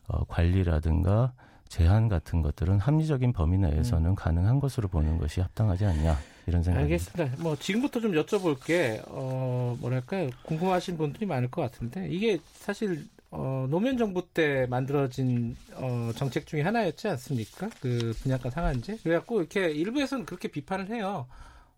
어, 0.09 0.25
관리라든가 0.25 1.31
제한 1.69 2.09
같은 2.09 2.41
것들은 2.41 2.79
합리적인 2.79 3.31
범위 3.31 3.57
내에서는 3.57 4.11
음. 4.11 4.15
가능한 4.15 4.59
것으로 4.59 4.89
보는 4.89 5.17
것이 5.17 5.39
합당하지 5.39 5.85
않냐. 5.85 6.17
이런 6.47 6.61
생각이 6.63 6.83
알겠습니다. 6.83 7.41
뭐 7.41 7.55
지금부터 7.55 7.99
좀 7.99 8.11
여쭤볼게 8.13 9.01
어 9.07 9.77
뭐랄까요 9.79 10.29
궁금하신 10.43 10.97
분들이 10.97 11.25
많을 11.25 11.49
것 11.49 11.61
같은데 11.61 12.07
이게 12.09 12.39
사실 12.53 13.05
어, 13.31 13.65
노무현 13.69 13.97
정부 13.97 14.27
때 14.31 14.67
만들어진 14.69 15.55
어, 15.73 16.11
정책 16.15 16.45
중에 16.45 16.61
하나였지 16.61 17.07
않습니까? 17.07 17.67
그 17.81 18.13
분양가 18.21 18.51
상한제. 18.51 18.97
그래갖고 19.01 19.39
이렇게 19.39 19.71
일부에서는 19.71 20.25
그렇게 20.25 20.49
비판을 20.49 20.89
해요. 20.89 21.25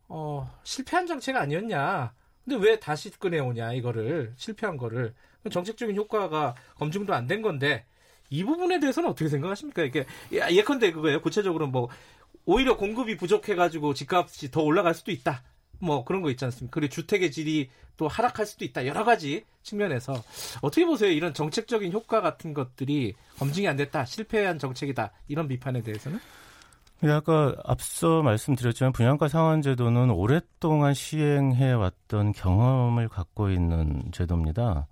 어, 0.09 0.51
실패한 0.63 1.07
정책 1.07 1.37
아니었냐? 1.37 2.11
근데 2.43 2.57
왜 2.67 2.77
다시 2.79 3.09
꺼내오냐 3.09 3.71
이거를 3.73 4.33
실패한 4.35 4.75
거를 4.77 5.13
정책적인 5.49 5.95
효과가 5.95 6.55
검증도 6.75 7.13
안 7.13 7.27
된 7.27 7.41
건데 7.41 7.85
이 8.29 8.43
부분에 8.43 8.79
대해서는 8.81 9.09
어떻게 9.09 9.29
생각하십니까? 9.29 9.83
이게 9.83 10.05
예컨대 10.31 10.91
그거예요. 10.91 11.21
구체적으로 11.21 11.67
뭐 11.67 11.87
오히려 12.45 12.77
공급이 12.77 13.17
부족해가지고 13.17 13.93
집값이 13.93 14.51
더 14.51 14.61
올라갈 14.61 14.93
수도 14.93 15.11
있다. 15.11 15.43
뭐 15.79 16.05
그런 16.05 16.21
거 16.21 16.29
있지 16.29 16.45
않습니까? 16.45 16.73
그리고 16.73 16.91
주택의 16.91 17.31
질이 17.31 17.69
또 17.97 18.07
하락할 18.07 18.45
수도 18.45 18.65
있다. 18.65 18.85
여러 18.85 19.03
가지 19.03 19.43
측면에서 19.63 20.13
어떻게 20.61 20.85
보세요? 20.85 21.11
이런 21.11 21.33
정책적인 21.33 21.91
효과 21.91 22.21
같은 22.21 22.53
것들이 22.53 23.13
검증이 23.39 23.67
안 23.67 23.75
됐다. 23.75 24.05
실패한 24.05 24.59
정책이다. 24.59 25.11
이런 25.27 25.47
비판에 25.47 25.81
대해서는? 25.81 26.19
네, 27.01 27.11
아까 27.11 27.55
앞서 27.65 28.21
말씀드렸지만 28.21 28.93
분양가 28.93 29.27
상한제도는 29.27 30.11
오랫동안 30.11 30.93
시행해 30.93 31.73
왔던 31.73 32.31
경험을 32.33 33.09
갖고 33.09 33.49
있는 33.49 34.03
제도입니다. 34.11 34.87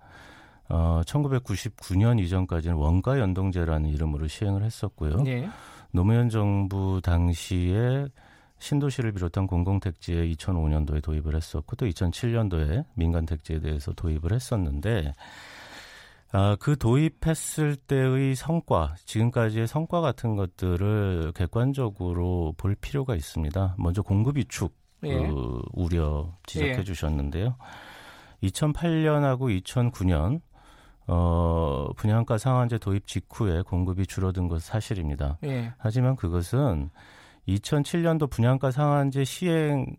어, 0.68 1.02
1999년 1.06 2.20
이전까지는 2.20 2.76
원가 2.76 3.18
연동제라는 3.18 3.90
이름으로 3.90 4.28
시행을 4.28 4.64
했었고요. 4.64 5.22
네. 5.22 5.48
노무현 5.94 6.28
정부 6.28 7.00
당시에 7.00 8.08
신도시를 8.58 9.12
비롯한 9.12 9.46
공공택지에 9.46 10.26
2005년도에 10.32 11.00
도입을 11.00 11.36
했었고 11.36 11.76
또 11.76 11.86
2007년도에 11.86 12.84
민간택지에 12.94 13.60
대해서 13.60 13.92
도입을 13.92 14.32
했었는데 14.32 15.12
아, 16.32 16.56
그 16.58 16.76
도입했을 16.76 17.76
때의 17.76 18.34
성과, 18.34 18.96
지금까지의 19.04 19.68
성과 19.68 20.00
같은 20.00 20.34
것들을 20.34 21.30
객관적으로 21.32 22.54
볼 22.56 22.74
필요가 22.74 23.14
있습니다. 23.14 23.76
먼저 23.78 24.02
공급 24.02 24.36
위축 24.36 24.74
예. 25.04 25.14
그 25.14 25.62
우려 25.74 26.36
지적해 26.46 26.78
예. 26.78 26.82
주셨는데요. 26.82 27.54
2008년하고 28.42 29.62
2009년 29.62 30.40
어, 31.06 31.88
분양가 31.96 32.38
상한제 32.38 32.78
도입 32.78 33.06
직후에 33.06 33.62
공급이 33.62 34.06
줄어든 34.06 34.48
것은 34.48 34.60
사실입니다. 34.60 35.38
예. 35.44 35.72
하지만 35.78 36.16
그것은 36.16 36.90
2007년도 37.48 38.30
분양가 38.30 38.70
상한제 38.70 39.24
시행을 39.24 39.96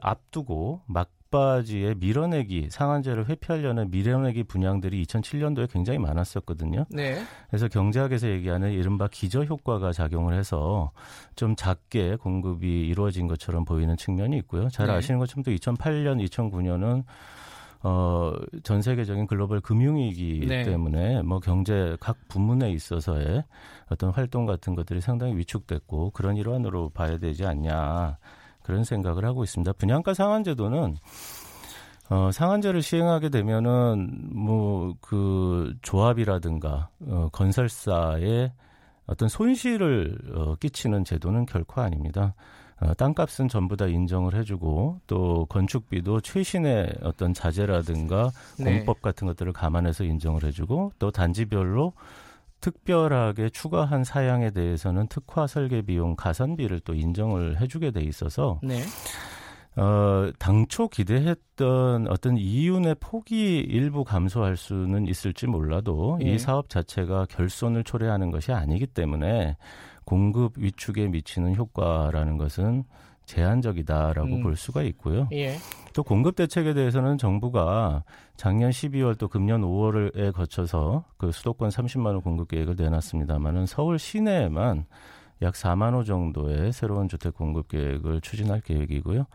앞두고 0.00 0.82
막바지에 0.86 1.94
밀어내기 1.98 2.68
상한제를 2.70 3.28
회피하려는 3.28 3.92
밀어내기 3.92 4.42
분양들이 4.42 5.04
2007년도에 5.04 5.70
굉장히 5.70 6.00
많았었거든요. 6.00 6.86
네. 6.90 7.22
그래서 7.48 7.68
경제학에서 7.68 8.28
얘기하는 8.28 8.72
이른바 8.72 9.06
기저 9.06 9.44
효과가 9.44 9.92
작용을 9.92 10.34
해서 10.34 10.90
좀 11.36 11.54
작게 11.54 12.16
공급이 12.16 12.88
이루어진 12.88 13.28
것처럼 13.28 13.64
보이는 13.64 13.96
측면이 13.96 14.36
있고요. 14.38 14.68
잘 14.68 14.88
네. 14.88 14.94
아시는 14.94 15.20
것처럼 15.20 15.44
또 15.44 15.52
2008년, 15.52 16.28
2009년은 16.28 17.04
어, 17.82 18.32
전 18.62 18.82
세계적인 18.82 19.26
글로벌 19.26 19.60
금융위기 19.60 20.46
네. 20.48 20.64
때문에 20.64 21.22
뭐 21.22 21.40
경제 21.40 21.96
각 22.00 22.16
부문에 22.28 22.70
있어서의 22.72 23.44
어떤 23.90 24.10
활동 24.10 24.46
같은 24.46 24.74
것들이 24.74 25.00
상당히 25.00 25.36
위축됐고 25.36 26.10
그런 26.10 26.36
일환으로 26.36 26.90
봐야 26.90 27.18
되지 27.18 27.46
않냐 27.46 28.18
그런 28.62 28.84
생각을 28.84 29.24
하고 29.24 29.44
있습니다. 29.44 29.72
분양가 29.74 30.14
상한제도는 30.14 30.96
어, 32.08 32.30
상한제를 32.32 32.82
시행하게 32.82 33.28
되면은 33.30 34.30
뭐 34.34 34.76
그 35.00 35.74
조합이라든가 35.82 36.88
어, 37.06 37.28
건설사의 37.32 38.52
어떤 39.06 39.28
손실을 39.28 40.18
어, 40.34 40.56
끼치는 40.56 41.04
제도는 41.04 41.46
결코 41.46 41.80
아닙니다. 41.80 42.34
어, 42.80 42.92
땅값은 42.94 43.48
전부 43.48 43.76
다 43.76 43.86
인정을 43.86 44.34
해주고 44.34 45.00
또 45.06 45.46
건축비도 45.46 46.20
최신의 46.20 46.98
어떤 47.02 47.32
자재라든가 47.32 48.30
네. 48.58 48.78
공법 48.78 49.00
같은 49.00 49.26
것들을 49.26 49.52
감안해서 49.52 50.04
인정을 50.04 50.44
해주고 50.44 50.92
또 50.98 51.10
단지별로 51.10 51.94
특별하게 52.60 53.48
추가한 53.50 54.04
사양에 54.04 54.50
대해서는 54.50 55.06
특화 55.08 55.46
설계 55.46 55.82
비용 55.82 56.16
가산비를 56.16 56.80
또 56.80 56.94
인정을 56.94 57.60
해주게 57.60 57.92
돼 57.92 58.02
있어서 58.02 58.60
네. 58.62 58.82
어, 59.76 60.30
당초 60.38 60.88
기대했던 60.88 62.08
어떤 62.08 62.38
이윤의 62.38 62.96
폭이 62.98 63.58
일부 63.58 64.04
감소할 64.04 64.56
수는 64.56 65.06
있을지 65.06 65.46
몰라도 65.46 66.18
예. 66.24 66.32
이 66.32 66.38
사업 66.38 66.70
자체가 66.70 67.26
결손을 67.28 67.84
초래하는 67.84 68.30
것이 68.30 68.52
아니기 68.52 68.86
때문에 68.86 69.56
공급 70.06 70.56
위축에 70.56 71.08
미치는 71.08 71.56
효과라는 71.56 72.38
것은 72.38 72.84
제한적이다라고 73.26 74.36
음. 74.36 74.42
볼 74.42 74.56
수가 74.56 74.82
있고요. 74.82 75.28
예. 75.32 75.56
또 75.92 76.04
공급 76.04 76.36
대책에 76.36 76.74
대해서는 76.74 77.18
정부가 77.18 78.04
작년 78.36 78.70
12월 78.70 79.18
또 79.18 79.28
금년 79.28 79.62
5월에 79.62 80.32
거쳐서 80.32 81.04
그 81.18 81.32
수도권 81.32 81.70
30만 81.70 82.14
호 82.14 82.20
공급 82.20 82.48
계획을 82.48 82.76
내놨습니다만은 82.76 83.66
서울 83.66 83.98
시내에만 83.98 84.86
약 85.42 85.54
4만 85.54 85.94
호 85.94 86.04
정도의 86.04 86.72
새로운 86.72 87.08
주택 87.08 87.34
공급 87.34 87.68
계획을 87.68 88.20
추진할 88.20 88.60
계획이고요. 88.60 89.26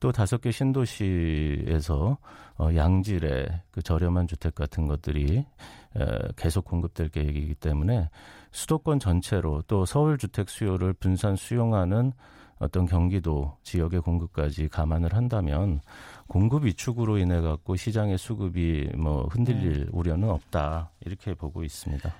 또 0.00 0.12
다섯 0.12 0.40
개 0.40 0.50
신도시에서 0.50 2.18
어, 2.58 2.68
양질의 2.74 3.62
그 3.70 3.82
저렴한 3.82 4.26
주택 4.26 4.54
같은 4.54 4.86
것들이 4.86 5.38
에, 5.38 6.18
계속 6.36 6.64
공급될 6.64 7.08
계획이기 7.08 7.54
때문에 7.54 8.10
수도권 8.52 9.00
전체로 9.00 9.62
또 9.66 9.84
서울 9.84 10.18
주택 10.18 10.48
수요를 10.48 10.92
분산 10.94 11.36
수용하는 11.36 12.12
어떤 12.58 12.86
경기도 12.86 13.56
지역의 13.62 14.00
공급까지 14.00 14.68
감안을 14.68 15.14
한다면 15.14 15.80
공급 16.26 16.64
위축으로 16.64 17.18
인해 17.18 17.40
갖고 17.40 17.76
시장의 17.76 18.18
수급이 18.18 18.90
뭐 18.96 19.28
흔들릴 19.30 19.84
네. 19.84 19.86
우려는 19.92 20.28
없다 20.28 20.90
이렇게 21.04 21.34
보고 21.34 21.62
있습니다. 21.62 22.12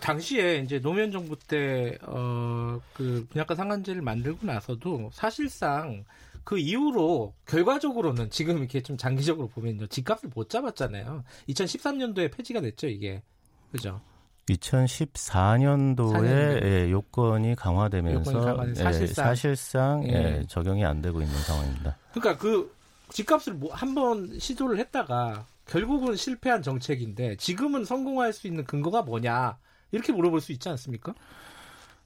당시에 0.00 0.58
이제 0.58 0.80
노무현 0.80 1.10
정부 1.10 1.36
때어그 1.38 3.26
분양가 3.28 3.54
상한제를 3.54 4.00
만들고 4.00 4.46
나서도 4.46 5.10
사실상 5.12 6.04
그 6.44 6.58
이후로 6.58 7.34
결과적으로는 7.46 8.30
지금 8.30 8.58
이렇게 8.58 8.82
좀 8.82 8.96
장기적으로 8.96 9.48
보면요 9.48 9.86
집값을 9.86 10.30
못 10.34 10.48
잡았잖아요. 10.48 11.24
2013년도에 11.48 12.32
폐지가 12.32 12.60
됐죠 12.60 12.88
이게 12.88 13.22
그죠? 13.70 14.00
2014년도에 14.48 16.64
예, 16.64 16.90
요건이 16.90 17.54
강화되면서 17.54 18.32
요건이 18.32 18.70
예, 18.70 18.74
사실상, 18.74 19.24
사실상 19.24 20.04
예. 20.08 20.12
예. 20.12 20.44
적용이 20.48 20.84
안 20.84 21.00
되고 21.00 21.22
있는 21.22 21.34
상황입니다. 21.42 21.96
그러니까 22.12 22.38
그 22.38 22.74
집값을 23.10 23.54
뭐 23.54 23.72
한번 23.72 24.38
시도를 24.38 24.78
했다가 24.78 25.46
결국은 25.66 26.16
실패한 26.16 26.62
정책인데 26.62 27.36
지금은 27.36 27.84
성공할 27.84 28.32
수 28.32 28.48
있는 28.48 28.64
근거가 28.64 29.02
뭐냐 29.02 29.58
이렇게 29.92 30.12
물어볼 30.12 30.40
수 30.40 30.52
있지 30.52 30.68
않습니까? 30.70 31.14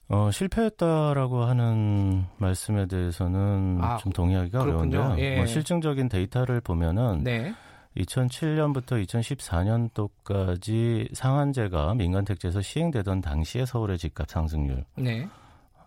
어, 0.09 0.31
실패했다라고 0.31 1.45
하는 1.45 2.25
말씀에 2.39 2.87
대해서는 2.87 3.79
아, 3.83 3.97
좀 3.97 4.13
동의하기가 4.13 4.65
그렇군요. 4.65 4.99
어려운데요. 5.01 5.25
예. 5.25 5.37
뭐 5.37 5.47
실증적인 5.47 6.09
데이터를 6.09 6.61
보면은 6.61 7.25
네. 7.25 7.53
2007년부터 7.97 9.05
2014년도까지 9.07 11.15
상한제가 11.15 11.95
민간 11.95 12.25
택지에서 12.25 12.61
시행되던 12.61 13.21
당시에 13.21 13.67
서울의 13.67 13.99
집값 13.99 14.31
상승률 14.31 14.85
네. 14.97 15.29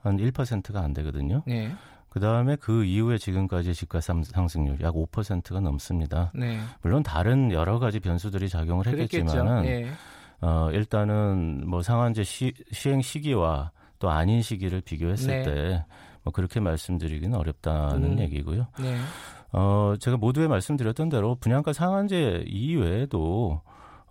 한 0.01 0.17
1%가 0.17 0.81
안 0.81 0.93
되거든요. 0.93 1.43
네. 1.45 1.71
그 2.09 2.19
다음에 2.19 2.55
그 2.55 2.83
이후에 2.83 3.19
지금까지 3.19 3.73
집값 3.73 4.03
상승률 4.03 4.81
약 4.81 4.95
5%가 4.95 5.59
넘습니다. 5.61 6.31
네. 6.33 6.59
물론 6.81 7.03
다른 7.03 7.51
여러 7.51 7.79
가지 7.79 7.99
변수들이 7.99 8.49
작용을 8.49 8.87
했겠지만은 8.87 9.61
네. 9.61 9.91
어, 10.41 10.69
일단은 10.73 11.63
뭐 11.67 11.81
상한제 11.81 12.23
시, 12.23 12.53
시행 12.71 13.01
시기와 13.01 13.71
또 13.99 14.09
아닌 14.09 14.41
시기를 14.41 14.81
비교했을 14.81 15.27
네. 15.27 15.43
때 15.43 15.85
뭐 16.23 16.31
그렇게 16.31 16.59
말씀드리기는 16.59 17.37
어렵다는 17.37 18.13
음. 18.13 18.19
얘기고요. 18.19 18.67
네. 18.79 18.97
어, 19.51 19.95
제가 19.99 20.17
모두에 20.17 20.47
말씀드렸던 20.47 21.09
대로 21.09 21.35
분양가 21.35 21.73
상한제 21.73 22.43
이외에도 22.47 23.61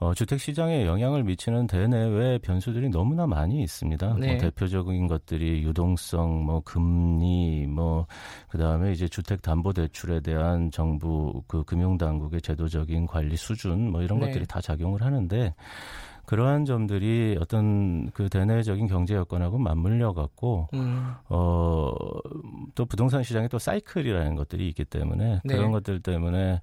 어, 0.01 0.15
주택 0.15 0.41
시장에 0.41 0.87
영향을 0.87 1.25
미치는 1.25 1.67
대내외 1.67 2.39
변수들이 2.39 2.89
너무나 2.89 3.27
많이 3.27 3.63
있습니다. 3.63 4.07
뭐 4.07 4.19
네. 4.19 4.29
뭐 4.29 4.39
대표적인 4.39 5.09
것들이 5.09 5.65
유동성, 5.65 6.45
뭐 6.45 6.61
금리, 6.65 7.67
뭐 7.67 8.07
그다음에 8.49 8.93
이제 8.93 9.09
주택 9.09 9.43
담보 9.43 9.73
대출에 9.73 10.21
대한 10.21 10.71
정부 10.71 11.43
그 11.49 11.65
금융 11.65 11.99
당국의 11.99 12.41
제도적인 12.41 13.07
관리 13.07 13.37
수준 13.37 13.91
뭐 13.91 14.03
이런 14.03 14.21
네. 14.21 14.27
것들이 14.27 14.47
다 14.47 14.61
작용을 14.61 15.03
하는데 15.03 15.55
그러한 16.27 16.67
점들이 16.67 17.39
어떤 17.41 18.11
그 18.11 18.29
대내적인 18.29 18.87
경제 18.87 19.15
여건하고 19.15 19.59
맞물려 19.59 20.13
갖고 20.13 20.69
음. 20.75 21.15
어또 21.29 22.85
부동산 22.87 23.23
시장에 23.23 23.49
또 23.49 23.59
사이클이라는 23.59 24.37
것들이 24.37 24.69
있기 24.69 24.85
때문에 24.85 25.41
네. 25.43 25.55
그런 25.55 25.73
것들 25.73 26.03
때문에 26.03 26.53
어, 26.53 26.61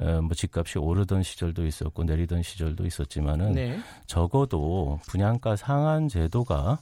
뭐 0.00 0.30
집값이 0.34 0.78
오르던 0.78 1.22
시절도 1.22 1.66
있었고 1.66 2.04
내리던 2.04 2.42
시절도 2.42 2.86
있었지만은 2.86 3.52
네. 3.52 3.78
적어도 4.06 4.98
분양가 5.08 5.56
상한 5.56 6.08
제도가 6.08 6.78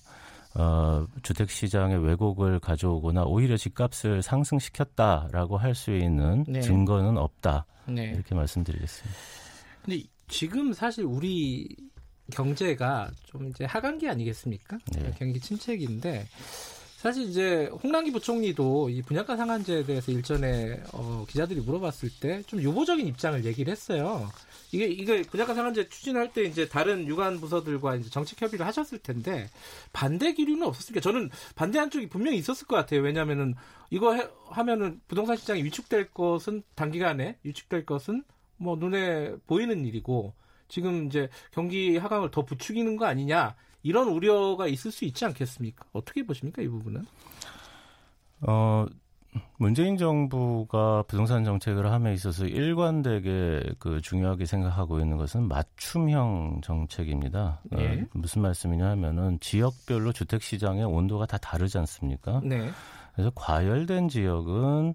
어, 0.55 1.07
주택 1.23 1.51
시장의 1.51 2.05
왜곡을 2.05 2.59
가져오거나 2.61 3.25
오히려 3.25 3.57
집값을 3.57 4.23
상승시켰다라고 4.23 5.57
할 5.59 5.75
수 5.75 5.93
있는 5.95 6.45
네. 6.49 6.61
증거는 6.61 7.17
없다. 7.19 7.67
네. 7.87 8.13
이렇게 8.15 8.35
말씀드리겠습니다. 8.35 9.19
근데 9.85 10.03
지금 10.29 10.73
사실 10.73 11.05
우리 11.05 11.69
경제가 12.33 13.11
좀 13.25 13.49
이제 13.49 13.65
하강기 13.65 14.09
아니겠습니까? 14.09 14.79
네. 14.93 15.13
경기 15.19 15.41
침체기인데 15.41 16.27
사실 16.99 17.29
이제 17.29 17.71
홍남기 17.85 18.11
부총리도 18.11 18.91
이 18.91 19.03
분양가 19.03 19.37
상한제에 19.37 19.85
대해서 19.85 20.11
일전에 20.11 20.83
어, 20.93 21.25
기자들이 21.29 21.61
물어봤을 21.61 22.11
때 22.21 22.43
좀 22.49 22.61
유보적인 22.61 23.07
입장을 23.07 23.45
얘기를 23.45 23.71
했어요. 23.71 24.29
이게 24.73 24.87
이게 24.87 25.23
분양가 25.23 25.55
상한제 25.55 25.89
추진할 25.89 26.33
때 26.33 26.43
이제 26.43 26.69
다른 26.69 27.07
유관 27.07 27.39
부서들과 27.39 27.95
이제 27.95 28.11
정책 28.11 28.43
협의를 28.43 28.67
하셨을 28.67 28.99
텐데 28.99 29.49
반대 29.93 30.33
기류는 30.35 30.67
없었으니까 30.67 31.01
저는 31.01 31.31
반대한 31.55 31.89
쪽이 31.89 32.09
분명히 32.09 32.37
있었을 32.39 32.67
것 32.67 32.75
같아요. 32.75 33.01
왜냐하면은 33.03 33.55
이거 33.91 34.15
해, 34.15 34.27
하면은 34.51 35.01
부동산 35.07 35.37
시장이 35.37 35.63
위축될 35.63 36.11
것은 36.11 36.65
단기간에 36.75 37.39
위축될 37.45 37.87
것은 37.87 38.25
뭐 38.57 38.75
눈에 38.75 39.37
보이는 39.47 39.85
일이고 39.87 40.35
지금 40.67 41.07
이제 41.07 41.29
경기 41.53 41.97
하강을 41.97 42.33
더 42.33 42.45
부추기는 42.45 42.97
거 42.97 43.07
아니냐 43.07 43.55
이런 43.89 44.09
우려가 44.09 44.67
있을 44.67 44.91
수 44.91 45.05
있지 45.05 45.25
않겠습니까? 45.25 45.87
어떻게 45.93 46.23
보십니까 46.23 46.61
이 46.63 46.69
부분은? 46.69 47.05
어 48.43 48.87
문재인 49.57 49.97
정부가 49.97 51.03
부동산 51.03 51.45
정책을 51.45 51.91
함에 51.91 52.13
있어서 52.13 52.47
일관되게 52.47 53.75
그 53.79 54.01
중요하게 54.01 54.47
생각하고 54.47 55.01
있는 55.01 55.17
것은 55.17 55.49
맞춤형 55.49 56.61
정책입니다. 56.63 57.61
네. 57.65 58.03
어, 58.03 58.07
무슨 58.13 58.43
말씀이냐 58.43 58.89
하면은 58.91 59.39
지역별로 59.41 60.13
주택 60.13 60.43
시장의 60.43 60.85
온도가 60.85 61.27
다 61.27 61.39
다르지 61.39 61.79
않습니까? 61.79 62.41
네. 62.45 62.71
그래서 63.15 63.31
과열된 63.35 64.09
지역은 64.09 64.95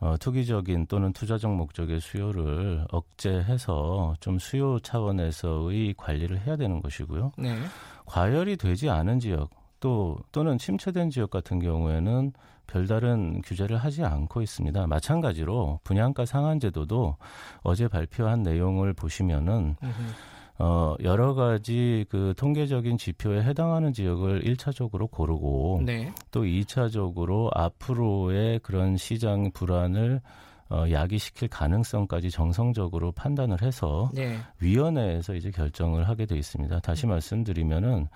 어, 0.00 0.16
투기적인 0.18 0.86
또는 0.86 1.12
투자적 1.12 1.54
목적의 1.54 2.00
수요를 2.00 2.86
억제해서 2.90 4.14
좀 4.20 4.38
수요 4.38 4.78
차원에서의 4.80 5.94
관리를 5.96 6.40
해야 6.40 6.56
되는 6.56 6.80
것이고요. 6.80 7.32
네. 7.38 7.58
과열이 8.06 8.56
되지 8.56 8.88
않은 8.88 9.20
지역 9.20 9.50
또 9.78 10.18
또는 10.32 10.58
침체된 10.58 11.10
지역 11.10 11.30
같은 11.30 11.58
경우에는 11.58 12.32
별다른 12.66 13.42
규제를 13.42 13.76
하지 13.76 14.04
않고 14.04 14.42
있습니다. 14.42 14.86
마찬가지로 14.86 15.80
분양가 15.82 16.24
상한 16.24 16.60
제도도 16.60 17.16
어제 17.62 17.88
발표한 17.88 18.42
내용을 18.42 18.92
보시면은 18.92 19.76
어, 20.60 20.94
여러 21.02 21.34
가지 21.34 22.04
그 22.10 22.34
통계적인 22.36 22.98
지표에 22.98 23.42
해당하는 23.42 23.94
지역을 23.94 24.42
1차적으로 24.42 25.10
고르고 25.10 25.80
네. 25.86 26.12
또 26.30 26.42
2차적으로 26.42 27.48
앞으로의 27.56 28.60
그런 28.60 28.98
시장 28.98 29.50
불안을 29.52 30.20
어, 30.68 30.84
야기시킬 30.90 31.48
가능성까지 31.48 32.30
정성적으로 32.30 33.12
판단을 33.12 33.62
해서 33.62 34.10
네. 34.14 34.38
위원회에서 34.60 35.34
이제 35.34 35.50
결정을 35.50 36.08
하게 36.08 36.26
돼 36.26 36.36
있습니다. 36.36 36.78
다시 36.80 37.06
말씀드리면은 37.06 38.08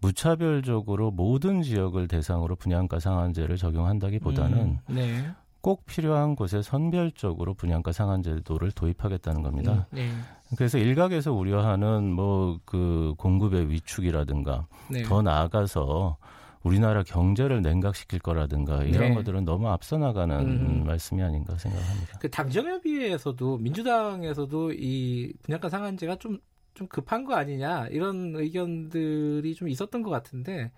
무차별적으로 0.00 1.12
모든 1.12 1.62
지역을 1.62 2.08
대상으로 2.08 2.56
분양가 2.56 2.98
상한제를 2.98 3.56
적용한다기보다는 3.56 4.58
음, 4.58 4.78
네. 4.88 5.24
꼭 5.64 5.86
필요한 5.86 6.36
곳에 6.36 6.60
선별적으로 6.60 7.54
분양가 7.54 7.90
상한제도를 7.90 8.72
도입하겠다는 8.72 9.42
겁니다. 9.42 9.86
음, 9.92 9.96
네. 9.96 10.10
그래서 10.58 10.76
일각에서 10.76 11.32
우려하는 11.32 12.12
뭐 12.12 12.58
그 12.64 13.14
공급의 13.16 13.70
위축이라든가 13.70 14.66
네. 14.90 15.02
더 15.04 15.22
나아가서 15.22 16.18
우리나라 16.62 17.02
경제를 17.02 17.62
냉각시킬 17.62 18.18
거라든가 18.18 18.82
이런 18.82 19.10
네. 19.10 19.14
것들은 19.14 19.44
너무 19.44 19.68
앞서 19.68 19.98
나가는 19.98 20.38
음. 20.40 20.84
말씀이 20.84 21.22
아닌가 21.22 21.56
생각합니다. 21.56 22.18
그 22.18 22.30
당정협의회에서도 22.30 23.58
민주당에서도 23.58 24.72
이 24.72 25.32
분양가 25.42 25.68
상한제가 25.68 26.16
좀좀 26.16 26.88
급한 26.88 27.24
거 27.24 27.34
아니냐 27.34 27.88
이런 27.88 28.34
의견들이 28.34 29.54
좀 29.54 29.68
있었던 29.68 30.02
것 30.02 30.10
같은데 30.10 30.72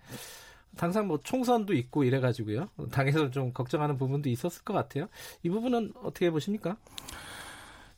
당장 0.77 1.07
뭐 1.07 1.19
총선도 1.23 1.73
있고 1.73 2.03
이래가지고요 2.03 2.67
당에서 2.91 3.29
좀 3.31 3.51
걱정하는 3.51 3.97
부분도 3.97 4.29
있었을 4.29 4.63
것 4.63 4.73
같아요. 4.73 5.07
이 5.43 5.49
부분은 5.49 5.93
어떻게 6.03 6.29
보십니까? 6.29 6.77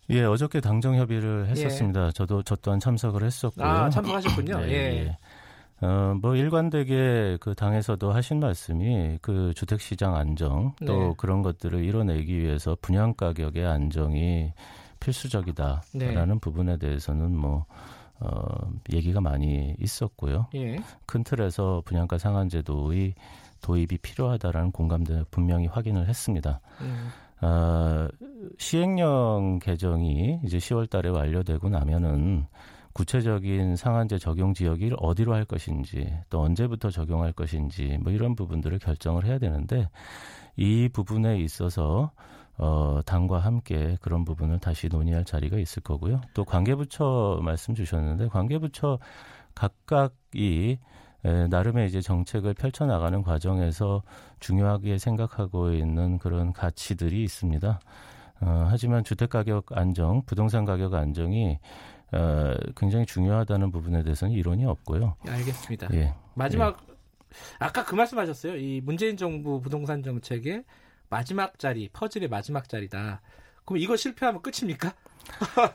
예, 0.10 0.24
어저께 0.24 0.60
당정 0.60 0.96
협의를 0.96 1.46
예. 1.48 1.52
했었습니다. 1.52 2.08
예. 2.08 2.12
저도 2.12 2.42
저 2.44 2.56
또한 2.56 2.80
참석을 2.80 3.24
했었고요. 3.24 3.66
아, 3.66 3.90
참석하셨군요. 3.90 4.60
네, 4.62 4.70
예. 4.70 4.74
예. 4.74 5.18
어, 5.82 6.16
뭐 6.22 6.36
일관되게 6.36 7.38
그 7.40 7.56
당에서도 7.56 8.12
하신 8.12 8.40
말씀이 8.40 9.20
그 9.22 9.54
주택 9.56 9.80
시장 9.80 10.16
안정 10.16 10.74
또 10.86 11.00
네. 11.00 11.14
그런 11.18 11.42
것들을 11.42 11.84
이뤄내기 11.86 12.38
위해서 12.38 12.76
분양 12.82 13.14
가격의 13.14 13.66
안정이 13.66 14.52
필수적이다라는 15.00 15.84
네. 15.94 16.40
부분에 16.42 16.78
대해서는 16.78 17.34
뭐 17.34 17.66
어, 18.20 18.72
얘기가 18.92 19.22
많이 19.22 19.76
있었고요. 19.80 20.48
예. 20.56 20.78
큰 21.06 21.24
틀에서 21.24 21.82
분양가 21.86 22.18
상한제도의 22.18 23.16
도입이 23.62 23.98
필요하다라는 24.02 24.72
공감대 24.72 25.24
분명히 25.32 25.68
확인을 25.68 26.08
했습니다. 26.08 26.60
음. 26.82 27.10
어, 27.42 28.08
시행령 28.58 29.60
개정이 29.60 30.42
이제 30.46 30.58
10월 30.58 30.90
달에 30.90 31.10
완료되고 31.10 31.70
나면은 31.70 32.46
구체적인 32.94 33.76
상한제 33.76 34.18
적용 34.18 34.54
지역을 34.54 34.96
어디로 34.98 35.34
할 35.34 35.46
것인지 35.46 36.12
또 36.30 36.42
언제부터 36.42 36.90
적용할 36.90 37.32
것인지 37.32 37.98
뭐 38.02 38.12
이런 38.12 38.36
부분들을 38.36 38.80
결정을 38.80 39.26
해야 39.26 39.38
되는데 39.38 39.88
이 40.58 40.90
부분에 40.92 41.38
있어서 41.40 42.12
어, 42.60 43.00
당과 43.06 43.40
함께 43.40 43.98
그런 44.02 44.26
부분을 44.26 44.60
다시 44.60 44.90
논의할 44.90 45.24
자리가 45.24 45.58
있을 45.58 45.82
거고요. 45.82 46.20
또 46.34 46.44
관계부처 46.44 47.40
말씀 47.42 47.74
주셨는데 47.74 48.28
관계부처 48.28 49.00
각각이 49.56 50.78
에, 51.24 51.48
나름의 51.48 51.88
이제 51.88 52.02
정책을 52.02 52.54
펼쳐나가는 52.54 53.24
과정에서 53.24 54.04
중요하게 54.42 54.98
생각하고 54.98 55.72
있는 55.72 56.18
그런 56.18 56.52
가치들이 56.52 57.24
있습니다. 57.24 57.80
어, 58.42 58.68
하지만 58.70 59.06
주택가격 59.06 59.78
안정, 59.78 60.22
부동산 60.26 60.66
가격 60.66 60.94
안정이 60.94 61.60
어, 62.12 62.54
굉장히 62.76 63.06
중요하다는 63.06 63.72
부분에 63.72 64.04
대해서는 64.04 64.34
이론이 64.34 64.66
없고요. 64.66 65.16
알겠습니다. 65.26 65.88
예. 65.94 66.14
마지막 66.36 66.78
예. 66.90 66.96
아까 67.60 67.86
그 67.86 67.96
말씀 67.96 68.18
하셨어요. 68.18 68.58
이 68.58 68.82
문재인 68.84 69.16
정부 69.16 69.62
부동산 69.62 70.04
정책에 70.04 70.64
마지막 71.10 71.58
자리, 71.60 71.90
퍼즐의 71.90 72.28
마지막 72.30 72.70
자리다. 72.70 73.22
그럼 73.66 73.80
이거 73.80 73.96
실패하면 73.96 74.42
끝입니까? 74.42 74.94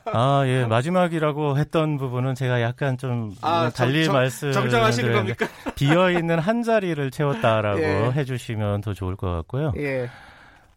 아, 0.05 0.43
예, 0.45 0.65
마지막이라고 0.65 1.57
했던 1.57 1.97
부분은 1.97 2.35
제가 2.35 2.61
약간 2.61 2.97
좀 2.97 3.33
아, 3.41 3.69
달리 3.69 4.05
정, 4.05 4.13
말씀 4.13 4.51
정정하시는 4.51 5.13
겁니까? 5.13 5.47
비어 5.75 6.11
있는 6.11 6.39
한 6.39 6.63
자리를 6.63 7.09
채웠다라고 7.11 7.79
예. 7.81 8.11
해 8.11 8.25
주시면 8.25 8.81
더 8.81 8.93
좋을 8.93 9.15
것 9.15 9.31
같고요. 9.31 9.71
예. 9.77 10.09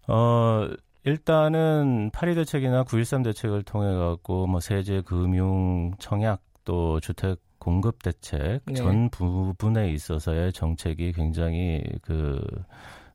어, 0.06 0.68
일단은 1.04 2.10
8.2 2.12 2.34
대책이나 2.36 2.84
9.13 2.84 3.24
대책을 3.24 3.62
통해 3.64 3.96
갖고 3.96 4.46
뭐 4.46 4.60
세제, 4.60 5.02
금융, 5.02 5.92
청약 5.98 6.40
또 6.64 7.00
주택 7.00 7.40
공급 7.58 8.02
대책 8.02 8.60
네. 8.66 8.74
전 8.74 9.10
부분에 9.10 9.90
있어서의 9.90 10.52
정책이 10.52 11.12
굉장히 11.12 11.82
그 12.02 12.40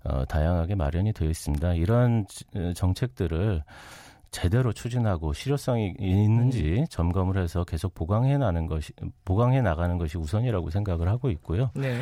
어, 0.03 0.25
다양하게 0.25 0.75
마련이 0.75 1.13
되어 1.13 1.29
있습니다. 1.29 1.73
이러한 1.73 2.25
어, 2.55 2.73
정책들을 2.73 3.63
제대로 4.31 4.73
추진하고 4.73 5.31
실효성이 5.33 5.93
있는지 5.99 6.79
음. 6.79 6.85
점검을 6.89 7.37
해서 7.37 7.63
계속 7.63 7.93
보강해 7.93 8.37
나는 8.37 8.65
것이 8.65 8.91
보강해 9.25 9.61
나가는 9.61 9.97
것이 9.97 10.17
우선이라고 10.17 10.71
생각을 10.71 11.07
하고 11.07 11.29
있고요. 11.29 11.69
네. 11.75 12.01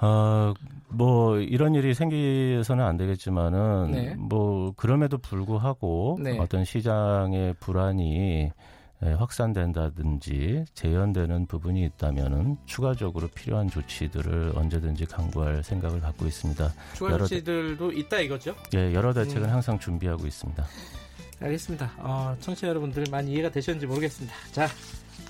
어, 0.00 0.54
뭐 0.88 1.38
이런 1.38 1.74
일이 1.74 1.94
생기서는 1.94 2.84
안 2.84 2.96
되겠지만은 2.96 3.90
네. 3.90 4.14
뭐 4.14 4.72
그럼에도 4.76 5.18
불구하고 5.18 6.18
네. 6.22 6.38
어떤 6.38 6.64
시장의 6.64 7.54
불안이 7.60 8.16
예, 8.16 8.52
확산된다든지 9.00 10.64
재현되는 10.74 11.46
부분이 11.46 11.84
있다면은 11.84 12.56
추가적으로 12.66 13.28
필요한 13.28 13.68
조치들을 13.68 14.52
언제든지 14.54 15.06
강구할 15.06 15.62
생각을 15.62 16.00
갖고 16.00 16.26
있습니다. 16.26 16.72
추가 16.94 17.18
조치들도 17.18 17.92
있다 17.92 18.20
이거죠? 18.20 18.54
예, 18.74 18.94
여러 18.94 19.12
대책은 19.12 19.44
음. 19.44 19.50
항상 19.50 19.78
준비하고 19.78 20.26
있습니다. 20.26 20.64
알겠습니다. 21.40 21.92
어, 21.98 22.36
청취자 22.40 22.68
여러분들 22.68 23.04
많이 23.10 23.32
이해가 23.32 23.50
되셨는지 23.50 23.86
모르겠습니다. 23.86 24.34
자, 24.52 24.68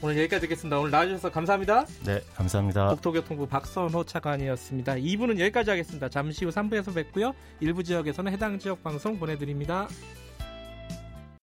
오늘 0.03 0.19
여기까지 0.19 0.43
듣겠습니다. 0.43 0.79
오늘 0.79 0.91
나와주셔서 0.91 1.31
감사합니다. 1.31 1.87
네, 2.05 2.21
감사합니다. 2.35 2.89
국토교통부 2.89 3.47
박선호 3.49 4.05
차관이었습니다. 4.05 4.95
2부는 4.95 5.41
여기까지 5.41 5.71
하겠습니다. 5.71 6.09
잠시 6.09 6.45
후 6.45 6.51
3부에서 6.51 6.95
뵙고요. 6.95 7.35
일부 7.61 7.83
지역에서는 7.83 8.31
해당 8.33 8.59
지역 8.59 8.83
방송 8.85 9.19
보내드립니다. 9.19 9.89